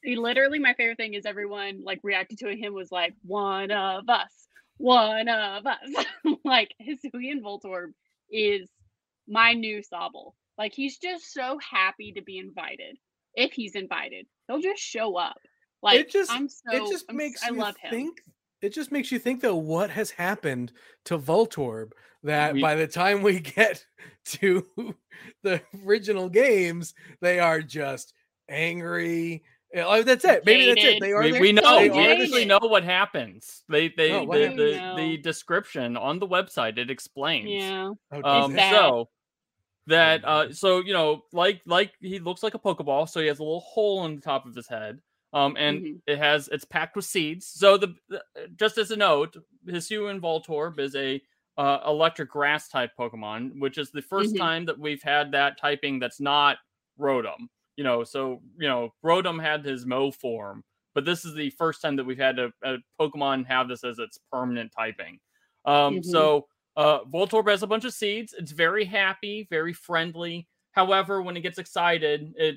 [0.04, 4.08] He literally, my favorite thing is everyone like reacted to him was like one of
[4.08, 4.30] us,
[4.76, 6.04] one of us.
[6.44, 7.88] like Hisuian Voltorb
[8.30, 8.70] is
[9.26, 10.34] my new Sobble.
[10.56, 12.98] Like he's just so happy to be invited.
[13.34, 15.38] If he's invited, he'll just show up.
[15.82, 16.70] Like it just I'm so.
[16.70, 17.90] it just I'm makes I you love him.
[17.90, 18.18] think
[18.66, 20.72] it just makes you think though what has happened
[21.04, 23.84] to Voltorb that We- by the time we get
[24.26, 24.66] to
[25.42, 28.12] the original games they are just
[28.48, 29.42] angry
[29.76, 32.22] oh, that's it maybe that's it they are we, we know they we jaded.
[32.22, 33.62] actually know what happens.
[33.68, 37.62] They they Oh, the, the, the description on the website it explains.
[37.62, 37.92] Yeah.
[38.12, 38.64] Oh, Um, Jesus.
[38.64, 38.70] sad.
[38.70, 39.08] so
[39.88, 43.38] that uh, so you know, like like he looks like a Pokeball, so he has
[43.38, 44.98] a little hole in the top of his head.
[45.32, 46.00] Um, and Mhm.
[46.06, 47.46] it has it's packed with seeds.
[47.46, 48.22] So the, the
[48.56, 51.20] just as a note, Hisuian Voltorb is a
[51.58, 54.36] uh, electric grass type Pokemon, which is the 1st Mhm.
[54.36, 56.58] time that we've had that typing that's not
[56.98, 57.48] Rotom.
[57.76, 60.64] You know, so you know, Rotom had his Mow form,
[60.94, 63.98] but this is the first time that we've had a, a Pokemon have this as
[63.98, 65.18] its permanent typing.
[65.64, 66.02] Um, Mhm.
[66.02, 66.46] so
[66.76, 68.34] uh, Voltorb has a bunch of seeds.
[68.38, 70.48] It's very happy, very friendly.
[70.72, 72.56] However, when it gets excited, it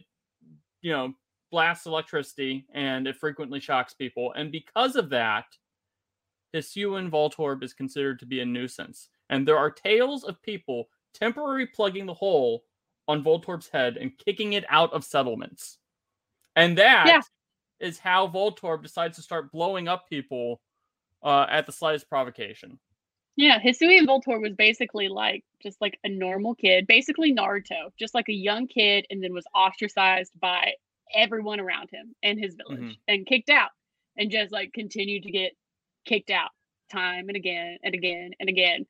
[0.81, 1.13] you know
[1.51, 4.33] blasts electricity and it frequently shocks people.
[4.33, 5.45] And because of that,
[6.55, 9.09] Hisuian Voltorb is considered to be a nuisance.
[9.29, 12.63] And there are tales of people temporarily plugging the hole
[13.07, 15.77] on Voltorb's head and kicking it out of settlements.
[16.55, 17.23] And that
[17.79, 18.01] is Yeah.
[18.03, 20.61] how Voltorb decides to start blowing up people
[21.23, 22.79] uh, at the slightest provocation.
[23.35, 28.27] Yeah, Hisuian Voltorb was basically like just like a normal kid, basically Naruto, just like
[28.29, 30.73] a young kid, and then was ostracized by
[31.13, 32.97] everyone around him and his village Mhm.
[33.07, 33.71] and kicked out,
[34.17, 35.53] and just like continued to get
[36.05, 36.51] kicked out
[36.91, 38.85] time and again and again and again.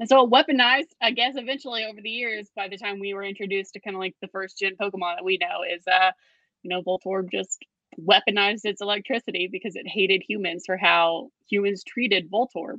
[0.00, 3.22] And so it weaponized, I guess, eventually over the years, by the time we were
[3.22, 6.10] introduced to kind of like the first gen Pokemon that we know, is uh,
[6.62, 7.64] you know, Voltorb just
[8.00, 12.78] weaponized its electricity because it hated humans for how humans treated Voltorb.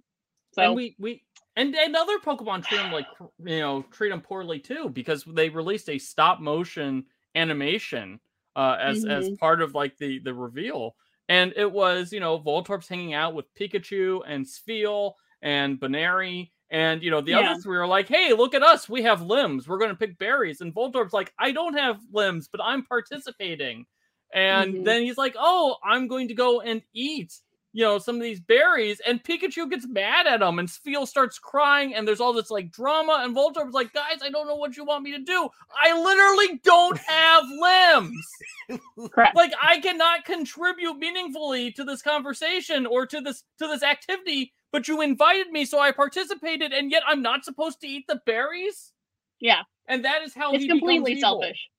[0.54, 1.24] So and we we
[1.56, 3.08] and and other Pokemon treat them like
[3.40, 7.06] you know treat them poorly too because they released a stop motion
[7.36, 8.20] animation
[8.56, 10.96] uh, as as part of like the the reveal,
[11.30, 16.52] and it was you know Voltorb's hanging out with Pikachu and Spheal and Buneary.
[16.70, 17.36] And you know the Yeah.
[17.36, 18.90] other three are like, "Hey, look at us!
[18.90, 19.68] We have limbs.
[19.68, 23.86] We're going to pick berries." And Voltorb's like, "I don't have limbs, but I'm participating."
[24.34, 24.84] And Mhm.
[24.84, 27.34] then he's like, "Oh, I'm going to go and eat
[27.76, 31.40] you know, some of these berries, and Pikachu gets mad at him, and Spheal starts
[31.40, 34.78] crying, and there's all this like drama, and Voltorb's like, guys, I don't know what
[34.78, 35.50] you want me to do.
[35.84, 38.80] I literally don't have limbs.
[39.12, 39.36] correct.
[39.36, 44.88] Like I cannot contribute meaningfully to this conversation or to this to this activity, but
[44.88, 48.94] you invited me, so I participated, and yet I'm not supposed to eat the berries?
[49.40, 49.64] Yeah.
[49.88, 51.42] And that is how it's he becomes completely evil.
[51.42, 51.70] selfish.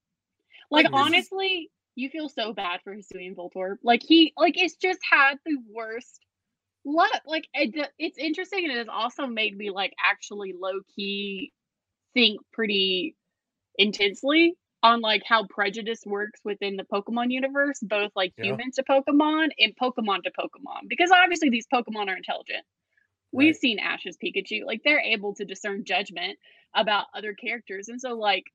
[0.69, 3.77] Like, Like, this is- honestly, you feel so bad for Hisuian Voltorb.
[3.83, 6.19] Like he, like it's just had the worst
[6.85, 7.21] luck.
[7.25, 11.51] Like it, it's interesting, and it has also made me like actually low key
[12.13, 13.15] think pretty
[13.77, 18.57] intensely on like how prejudice works within the Pokemon universe, both like Yeah.
[18.57, 22.63] humans to Pokemon and Pokemon to Pokemon, because obviously these Pokemon are intelligent.
[23.31, 23.57] We've Right.
[23.57, 26.37] seen Ash's Pikachu, like they're able to discern judgment
[26.75, 28.45] about other characters, and so like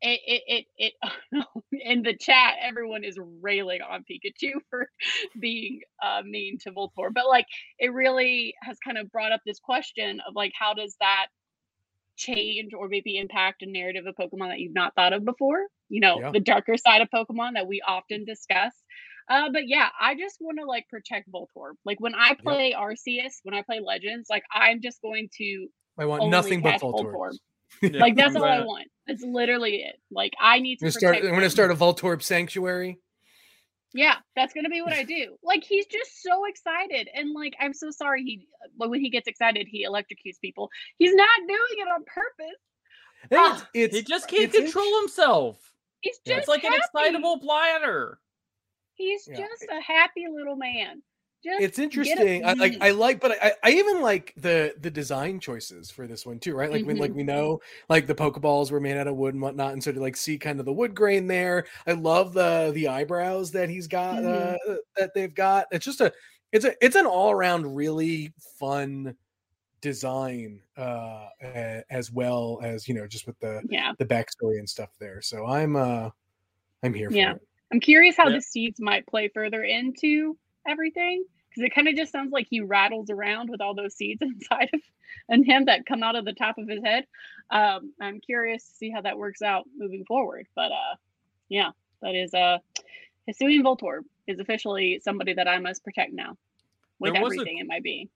[0.00, 4.88] it it it, it in the chat, everyone is railing on Pikachu for
[5.38, 7.46] being uh, mean to Voltorb, but like
[7.78, 11.26] it really has kind of brought up this question of like how does that
[12.16, 15.66] change or maybe impact a narrative of Pokemon that you've not thought of before?
[15.88, 16.30] You know, Yeah.
[16.30, 18.72] the darker side of Pokemon that we often discuss.
[19.28, 21.74] Uh, but yeah, I just want to like protect Voltorb.
[21.84, 25.66] Like when I play Arceus, when I play Legends, like I'm just going to
[25.98, 27.32] I want nothing but catch Voltorb.
[27.82, 28.88] Yeah, like that's I'm all I want.
[29.06, 29.96] That's literally it.
[30.10, 31.16] Like I need to I'm start.
[31.16, 32.98] I'm gonna start a Voltorb sanctuary.
[33.92, 35.36] Yeah, that's gonna be what I do.
[35.42, 38.48] Like he's just so excited, and like I'm so sorry he
[38.78, 40.70] like, when he gets excited he electrocutes people.
[40.98, 42.60] He's not doing it on purpose.
[43.30, 45.58] I Ah, it's, He just can't it's int- control himself.
[46.00, 46.34] He's Yeah.
[46.34, 46.74] just It's like happy.
[46.74, 48.18] an excitable bladder.
[48.94, 49.36] He's Yeah.
[49.38, 51.02] just a happy little man.
[51.44, 52.44] Just it's interesting.
[52.44, 52.76] I like.
[52.80, 56.54] I like, but I, I even like the the design choices for this one too,
[56.54, 56.70] right?
[56.70, 57.16] Like when like Mhm.
[57.16, 60.00] we know like the Pokeballs were made out of wood and whatnot, and so to
[60.00, 61.66] like see kind of the wood grain there.
[61.86, 64.54] I love the the eyebrows that he's got Mhm.
[64.68, 65.66] uh, that they've got.
[65.70, 66.12] It's just a
[66.52, 69.16] it's a it's an all around really fun
[69.82, 71.28] design uh
[71.90, 73.92] as well as you know just with the yeah.
[73.98, 75.20] the backstory and stuff there.
[75.22, 76.10] So I'm uh
[76.82, 77.34] I'm here for Yeah.
[77.72, 78.36] I'm curious how Yeah.
[78.36, 82.60] the seeds might play further into everything because it kind of just sounds like he
[82.60, 84.80] rattles around with all those seeds inside of
[85.28, 87.06] and him that come out of the top of his head.
[87.50, 90.46] Um, I'm curious to see how that works out moving forward.
[90.54, 90.96] But uh,
[91.48, 91.70] yeah,
[92.02, 92.58] that is uh,
[93.28, 96.36] Hisuian Voltorb is officially somebody that I must protect now
[96.98, 98.08] with was a- everything in my being.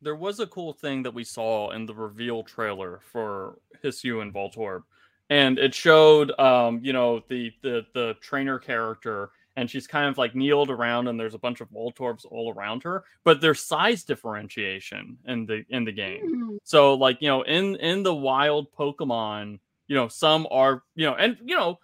[0.00, 4.82] there was a cool thing that we saw in the reveal trailer for Hisuian Voltorb,
[5.30, 10.18] and it showed, um, you know, the the the trainer character, and she's kind of
[10.18, 14.02] like kneeled around, and there's a bunch of Voltorbs all around her, but there's size
[14.04, 16.52] differentiation in the in the game.
[16.52, 21.06] Mm, So like you know in in the wild Pokemon, you know some are you
[21.06, 21.78] know and you know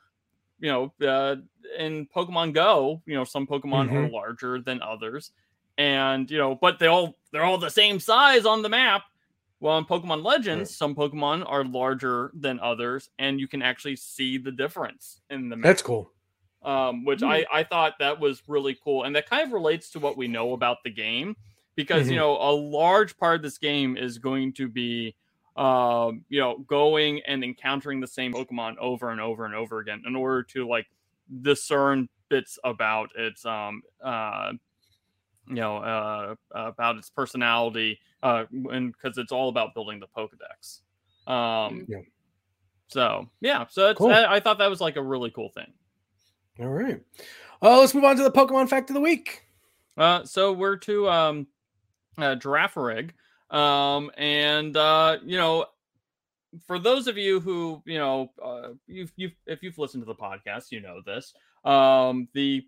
[0.60, 1.36] you know uh,
[1.78, 5.32] in Pokemon Go, you know some Pokemon are larger than others,
[5.76, 9.02] and you know but they all they're all the same size on the map.
[9.60, 14.38] Well, in Pokemon Legends, some Pokemon are larger than others, and you can actually see
[14.38, 15.64] the difference in the map.
[15.64, 16.12] That's cool.
[16.62, 17.28] Um, which Hmm.
[17.28, 20.28] I I thought that was really cool, and that kind of relates to what we
[20.28, 21.36] know about the game
[21.76, 22.10] because Mhm.
[22.10, 25.16] you know a large part of this game is going to be
[25.56, 30.02] um, you know going and encountering the same Pokemon over and over and over again
[30.06, 30.86] in order to like
[31.42, 34.52] discern bits about its um uh
[35.48, 40.82] you know uh about its personality uh and because it's all about building the pokédex
[41.30, 42.00] um Yeah.
[42.88, 44.08] so yeah so Cool.
[44.08, 45.72] I, I thought that was like a really cool thing
[46.60, 47.00] All right.
[47.62, 49.44] Oh, let's move on to the Pokemon fact of the week.
[49.96, 51.46] uh so we're to um
[52.18, 52.36] uh
[53.50, 55.66] um and uh you know
[56.66, 60.14] for those of you who you know uh, you've, you've if you've listened to the
[60.14, 61.34] podcast you know this
[61.64, 62.66] um the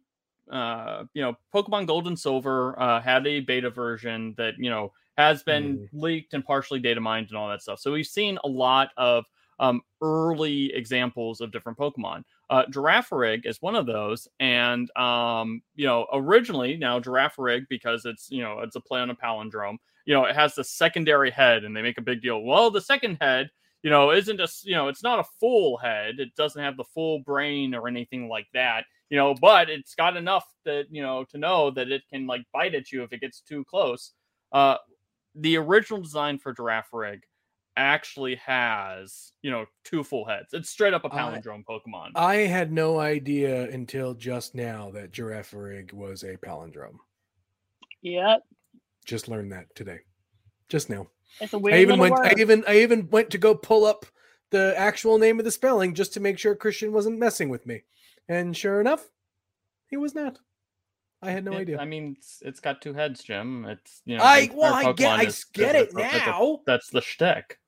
[0.53, 4.93] uh you know pokemon gold and silver uh had a beta version that you know
[5.17, 8.49] has been leaked and partially data mined and all that stuff so we've seen a
[8.49, 9.25] lot of
[9.59, 15.87] um early examples of different pokemon uh Girafarig is one of those and um you
[15.87, 20.15] know originally now Girafarig because it's you know it's a play on a palindrome you
[20.15, 23.17] know it has the secondary head and they make a big deal well the second
[23.21, 23.51] head
[23.83, 26.21] you know, isn't just, you know, it's not a full head.
[26.21, 30.17] It doesn't have the full brain or anything like that, you know, but it's got
[30.17, 33.21] enough that, you know, to know that it can like bite at you if it
[33.21, 34.13] gets too close.
[34.53, 34.77] Uh,
[35.35, 37.21] the original design for Girafarig
[37.77, 40.49] actually has, you know, two full heads.
[40.53, 42.11] It's straight up a palindrome Pokemon.
[42.15, 46.99] I had no idea until just now that Girafarig was a palindrome.
[48.03, 48.43] Yep.
[49.05, 50.01] Just learned that today.
[50.69, 51.09] Just now.
[51.41, 52.39] It's a weird I even little went.
[52.39, 52.65] I even.
[52.67, 54.07] I even went to go pull up
[54.51, 57.83] the actual name of the spelling just to make sure Christian wasn't messing with me,
[58.29, 59.11] and sure enough,
[59.89, 60.39] he was not.
[61.23, 61.79] I had no It- idea.
[61.79, 63.65] I mean, it's, it's got two heads, Jim.
[63.67, 64.97] It's you know, I well, I get.
[64.97, 66.61] Pokemon I is- get is it a- is a- now.
[66.67, 67.59] That's the shtick.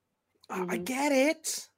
[0.49, 0.85] I I Mhm.
[0.85, 1.69] get it.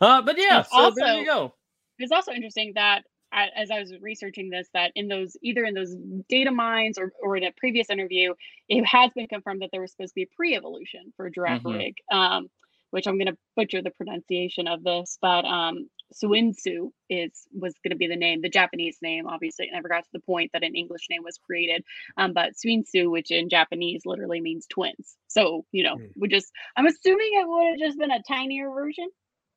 [0.00, 1.54] Uh, but yeah, And so there you also- go.
[1.98, 5.96] It's also interesting that as I was researching this, that in those either in those
[6.28, 8.32] data mines or, or in a previous interview,
[8.68, 12.48] it has been confirmed that there was supposed to be a pre-evolution for Girafarig, um,
[12.94, 17.90] which I'm going to butcher the pronunciation of this, but um, Suinsu is was going
[17.90, 19.26] to be the name, the Japanese name.
[19.26, 21.82] Obviously, it never got to the point that an English name was created.
[22.16, 26.06] Um, but Suinsu, which in Japanese literally means twins, so you know, Hmm.
[26.16, 29.08] we just I'm assuming it would have just been a tinier version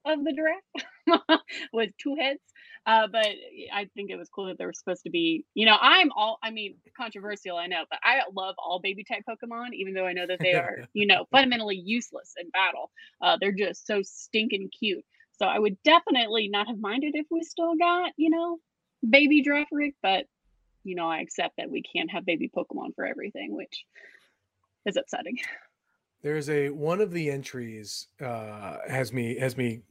[0.05, 1.41] of the giraffe
[1.73, 2.41] with two heads.
[2.87, 3.27] Uh, but
[3.73, 6.39] I think it was cool that they were supposed to be, you know, I'm all,
[6.41, 10.13] I mean, controversial, I know, but I love all baby type Pokemon, even though I
[10.13, 12.89] know that they are, you know, fundamentally useless in battle.
[13.21, 15.03] Uh, they're just so stinking cute.
[15.33, 18.57] So I would definitely not have minded if we still got, you know,
[19.07, 20.25] baby Girafarig, but,
[20.85, 23.83] you know, I accept that we can't have baby Pokemon for everything, which
[24.85, 25.39] is upsetting.
[26.23, 29.81] There's a one of the entries uh, has me has me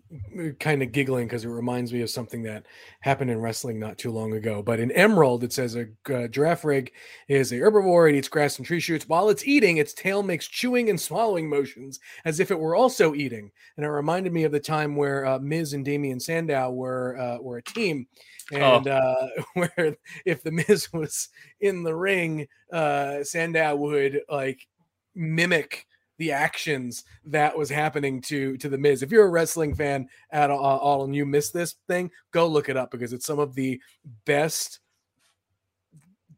[0.59, 2.67] kind of giggling because it reminds me of something that
[3.01, 4.61] happened in wrestling not too long ago.
[4.61, 6.91] But in Emerald, it says a uh, Girafarig
[7.29, 8.11] is a herbivore.
[8.11, 9.09] It eats grass and tree shoots.
[9.09, 13.15] While it's eating, its tail makes chewing and swallowing motions as if it were also
[13.15, 13.51] eating.
[13.77, 17.39] And it reminded me of the time where uh, Miz and Damien Sandow were uh,
[17.41, 18.09] were a team.
[18.51, 21.29] And uh, where if the Miz was
[21.61, 24.67] in the ring, uh, Sandow would like
[25.15, 25.87] mimic
[26.19, 29.03] the actions that was happening to to the Miz.
[29.03, 32.77] If you're a wrestling fan at all, and you miss this thing, go look it
[32.77, 33.81] up because it's some of the
[34.25, 34.81] best.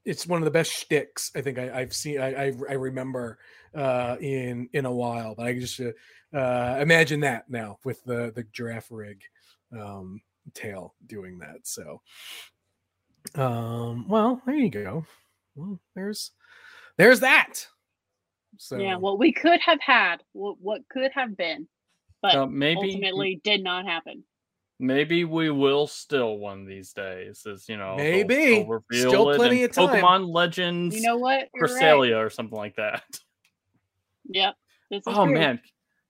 [0.05, 2.21] It's one of the best shticks I think I, I've seen.
[2.21, 3.39] I, I I remember
[3.75, 8.33] uh, in in a while, but I just uh, uh, imagine that now with the
[8.35, 9.21] the Girafarig
[9.73, 10.21] um,
[10.55, 11.67] tail doing that.
[11.67, 12.01] So,
[13.35, 15.07] um, well, there you go.
[15.55, 16.33] Well, there's
[16.97, 17.67] there's that.
[18.59, 21.67] So yeah, what we could have had, what, what could have been,
[22.21, 24.25] but Uh, maybe ultimately did not happen.
[24.81, 27.47] maybe we will still one these days.
[27.47, 28.35] Is you know they'll- Maybe.
[28.35, 29.89] they'll reveal Still plenty of time.
[30.03, 31.49] Pokemon Legends, You know what?
[31.55, 32.13] You're right.
[32.13, 33.05] Or something like that.
[34.31, 34.55] Yep.
[34.91, 35.35] This is Oh true.
[35.35, 35.61] man,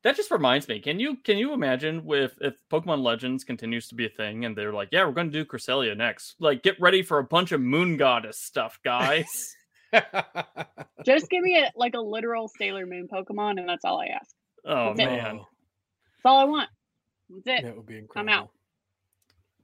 [0.03, 0.81] that just reminds me.
[0.81, 4.57] Can you can you imagine with if Pokemon Legends continues to be a thing and
[4.57, 6.37] they're like, yeah, we're going to do Cresselia next.
[6.41, 9.55] Like, get ready for a bunch of Moon Goddess stuff, guys.
[11.05, 14.35] Just give me a like a literal Sailor Moon Pokemon, and that's all I ask.
[14.65, 15.05] oh That's it.
[15.07, 16.69] man, That's all I want.
[17.31, 17.65] That's it.
[17.67, 18.33] that would be incredible.
[18.33, 18.51] I'm out.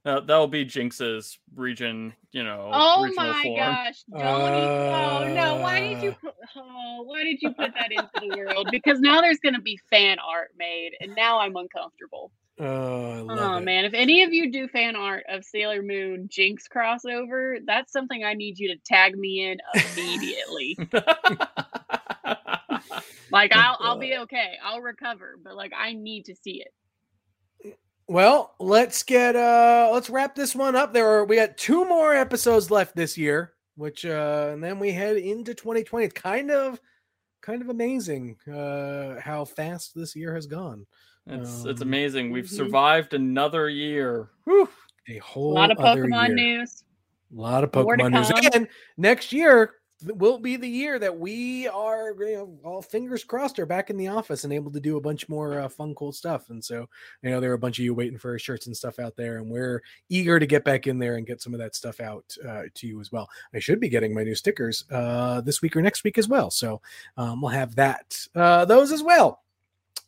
[0.05, 2.13] Uh, that'll be Jynx's region.
[2.31, 3.55] You know, Oh my form.
[3.57, 4.03] gosh!
[4.11, 5.61] Don't e- oh no!
[5.61, 6.13] Why did you Uh.
[6.21, 6.33] put?
[6.55, 8.67] Oh, why did you put that into the world?
[8.71, 12.31] Because now there's going to be fan art made, and now I'm uncomfortable.
[12.57, 13.83] Oh, I love Oh man!
[13.83, 18.33] If any of you do fan art of Sailor Moon Jynx crossover, that's something I
[18.33, 20.77] need you to tag me in immediately.
[23.31, 24.53] like I'll I'll be okay.
[24.63, 26.73] I'll recover, but like I need to see it.
[27.63, 27.75] Well,
[28.07, 30.93] well, let's get uh let's wrap this one up.
[30.93, 34.91] There are we got two more episodes left this year, which uh and then we
[34.91, 36.05] head into 2020.
[36.05, 36.79] It's kind of
[37.41, 40.85] kind of amazing uh how fast this year has gone.
[41.27, 42.31] It's it's Um, amazing.
[42.31, 42.49] We've mhm.
[42.49, 44.29] survived another year.
[44.43, 44.69] Whew.
[45.09, 46.59] A A whole lot of other Pokemon year.
[46.59, 46.83] news.
[47.35, 48.29] A lot of Pokemon news.
[48.29, 48.67] And Again,
[48.97, 53.65] next year will be the year that we are, you know, all fingers crossed, are
[53.65, 56.49] back in the office and able to do a bunch more uh, fun, cool stuff.
[56.49, 56.87] And so,
[57.23, 59.15] you know, there are a bunch of you waiting for our shirts and stuff out
[59.15, 62.01] there, and we're eager to get back in there and get some of that stuff
[62.01, 63.27] out uh, to you as well.
[63.53, 66.51] I should be getting my new stickers uh, this week or next week as well.
[66.51, 66.81] So
[67.17, 69.43] um, we'll have that, uh, those as well.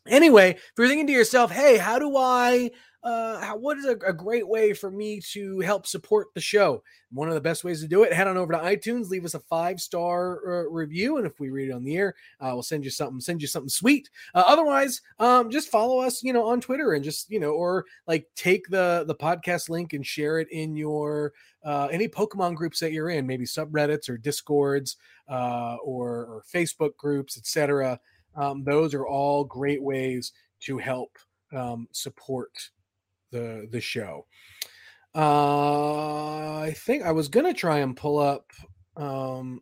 [0.09, 2.71] Anyway, if you're thinking to yourself, hey, how do I?
[3.03, 6.83] Uh, how, what is a, a great way for me to help support the show?
[7.11, 9.33] One of the best ways to do it, head on over to iTunes, leave us
[9.33, 12.63] a five star uh, review, and if we read it on the air, uh, we'll
[12.63, 14.09] send you something, send you something sweet.
[14.35, 17.85] Uh, otherwise, um, just follow us, you know, on Twitter and just you know, or
[18.07, 21.31] like take the the podcast link and share it in your
[21.63, 24.97] uh, any Pokemon groups that you're in, maybe subreddits or discords
[25.29, 27.99] uh, or or Facebook groups, etc.
[28.37, 30.31] Um, those are all great ways
[30.61, 31.17] to help
[31.53, 32.51] um, support
[33.31, 34.25] the the show.
[35.15, 38.51] Uh, I think I was gonna try and pull up
[38.95, 39.61] um,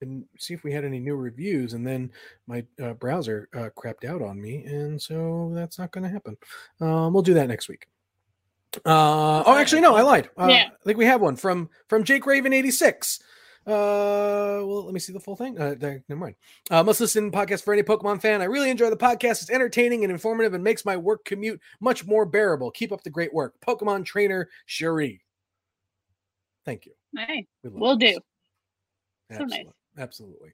[0.00, 2.10] and see if we had any new reviews, and then
[2.46, 6.36] my uh, browser uh, crapped out on me, and so that's not gonna happen.
[6.80, 7.86] Um, we'll do that next week.
[8.86, 10.30] Uh, oh, actually, no, I lied.
[10.36, 10.68] Uh, Yeah.
[10.72, 13.20] I think we have one from from Jake Raven eighty six.
[13.66, 15.58] Uh, well, let me see the full thing.
[15.58, 16.34] Uh, there- never mind.
[16.70, 18.42] Uh, must listen podcast for any Pokemon fan.
[18.42, 19.42] I really enjoy the podcast.
[19.42, 22.70] It's entertaining and informative and makes my work commute much more bearable.
[22.72, 23.54] Keep up the great work.
[23.60, 25.22] Pokemon trainer Cherie.
[26.64, 26.92] Thank you.
[27.16, 28.18] Hey, we will do.
[29.30, 29.60] So nice.
[29.60, 29.72] Absolutely.
[29.98, 30.52] Absolutely.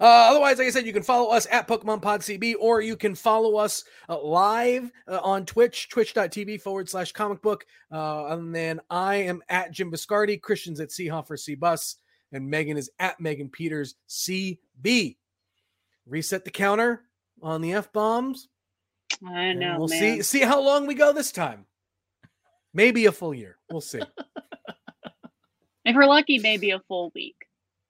[0.00, 2.96] Uh, otherwise, like I said, you can follow us at Pokemon Pod CB, or you
[2.96, 7.66] can follow us uh, live uh, on Twitch, twitch.tv forward slash comic book.
[7.90, 11.96] Uh, and then I am at Jim Viscardi, Christian's at Seahoffer C Bus,
[12.32, 15.16] and Megan is at Megan Peters CB.
[16.06, 17.02] Reset the counter
[17.42, 18.48] on the F bombs.
[19.26, 19.98] I and know, We'll man.
[19.98, 21.66] see see how long we go this time.
[22.74, 23.56] Maybe a full year.
[23.70, 24.00] We'll see.
[25.84, 27.36] If we're lucky, maybe a full week.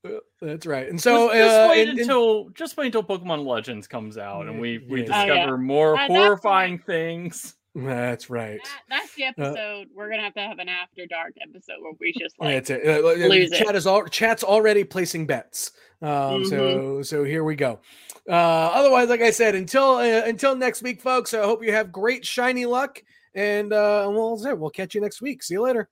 [0.07, 0.87] Uh, That's right.
[0.87, 4.19] And so just, just uh, wait and- and- until just wait until Pokemon Legends comes
[4.19, 5.07] out and we we Yeah.
[5.23, 5.35] Oh, yeah.
[5.35, 7.57] discover more At that horrifying things.
[7.85, 8.59] That's right.
[8.63, 9.89] That, that's the episode.
[9.95, 12.87] We're gonna have to have an after dark episode where we just like That's it.
[12.87, 13.65] Uh, uh, lose it.
[13.65, 15.73] chat is all chat's already placing bets.
[16.03, 17.03] Um, so Mm-hmm.
[17.03, 17.81] so here we go.
[18.29, 21.33] Uh, otherwise, like I said, until uh, until next week, folks.
[21.35, 23.03] I hope you have great shiny luck,
[23.35, 25.43] and uh, we'll we'll catch you next week.
[25.43, 25.89] See you later.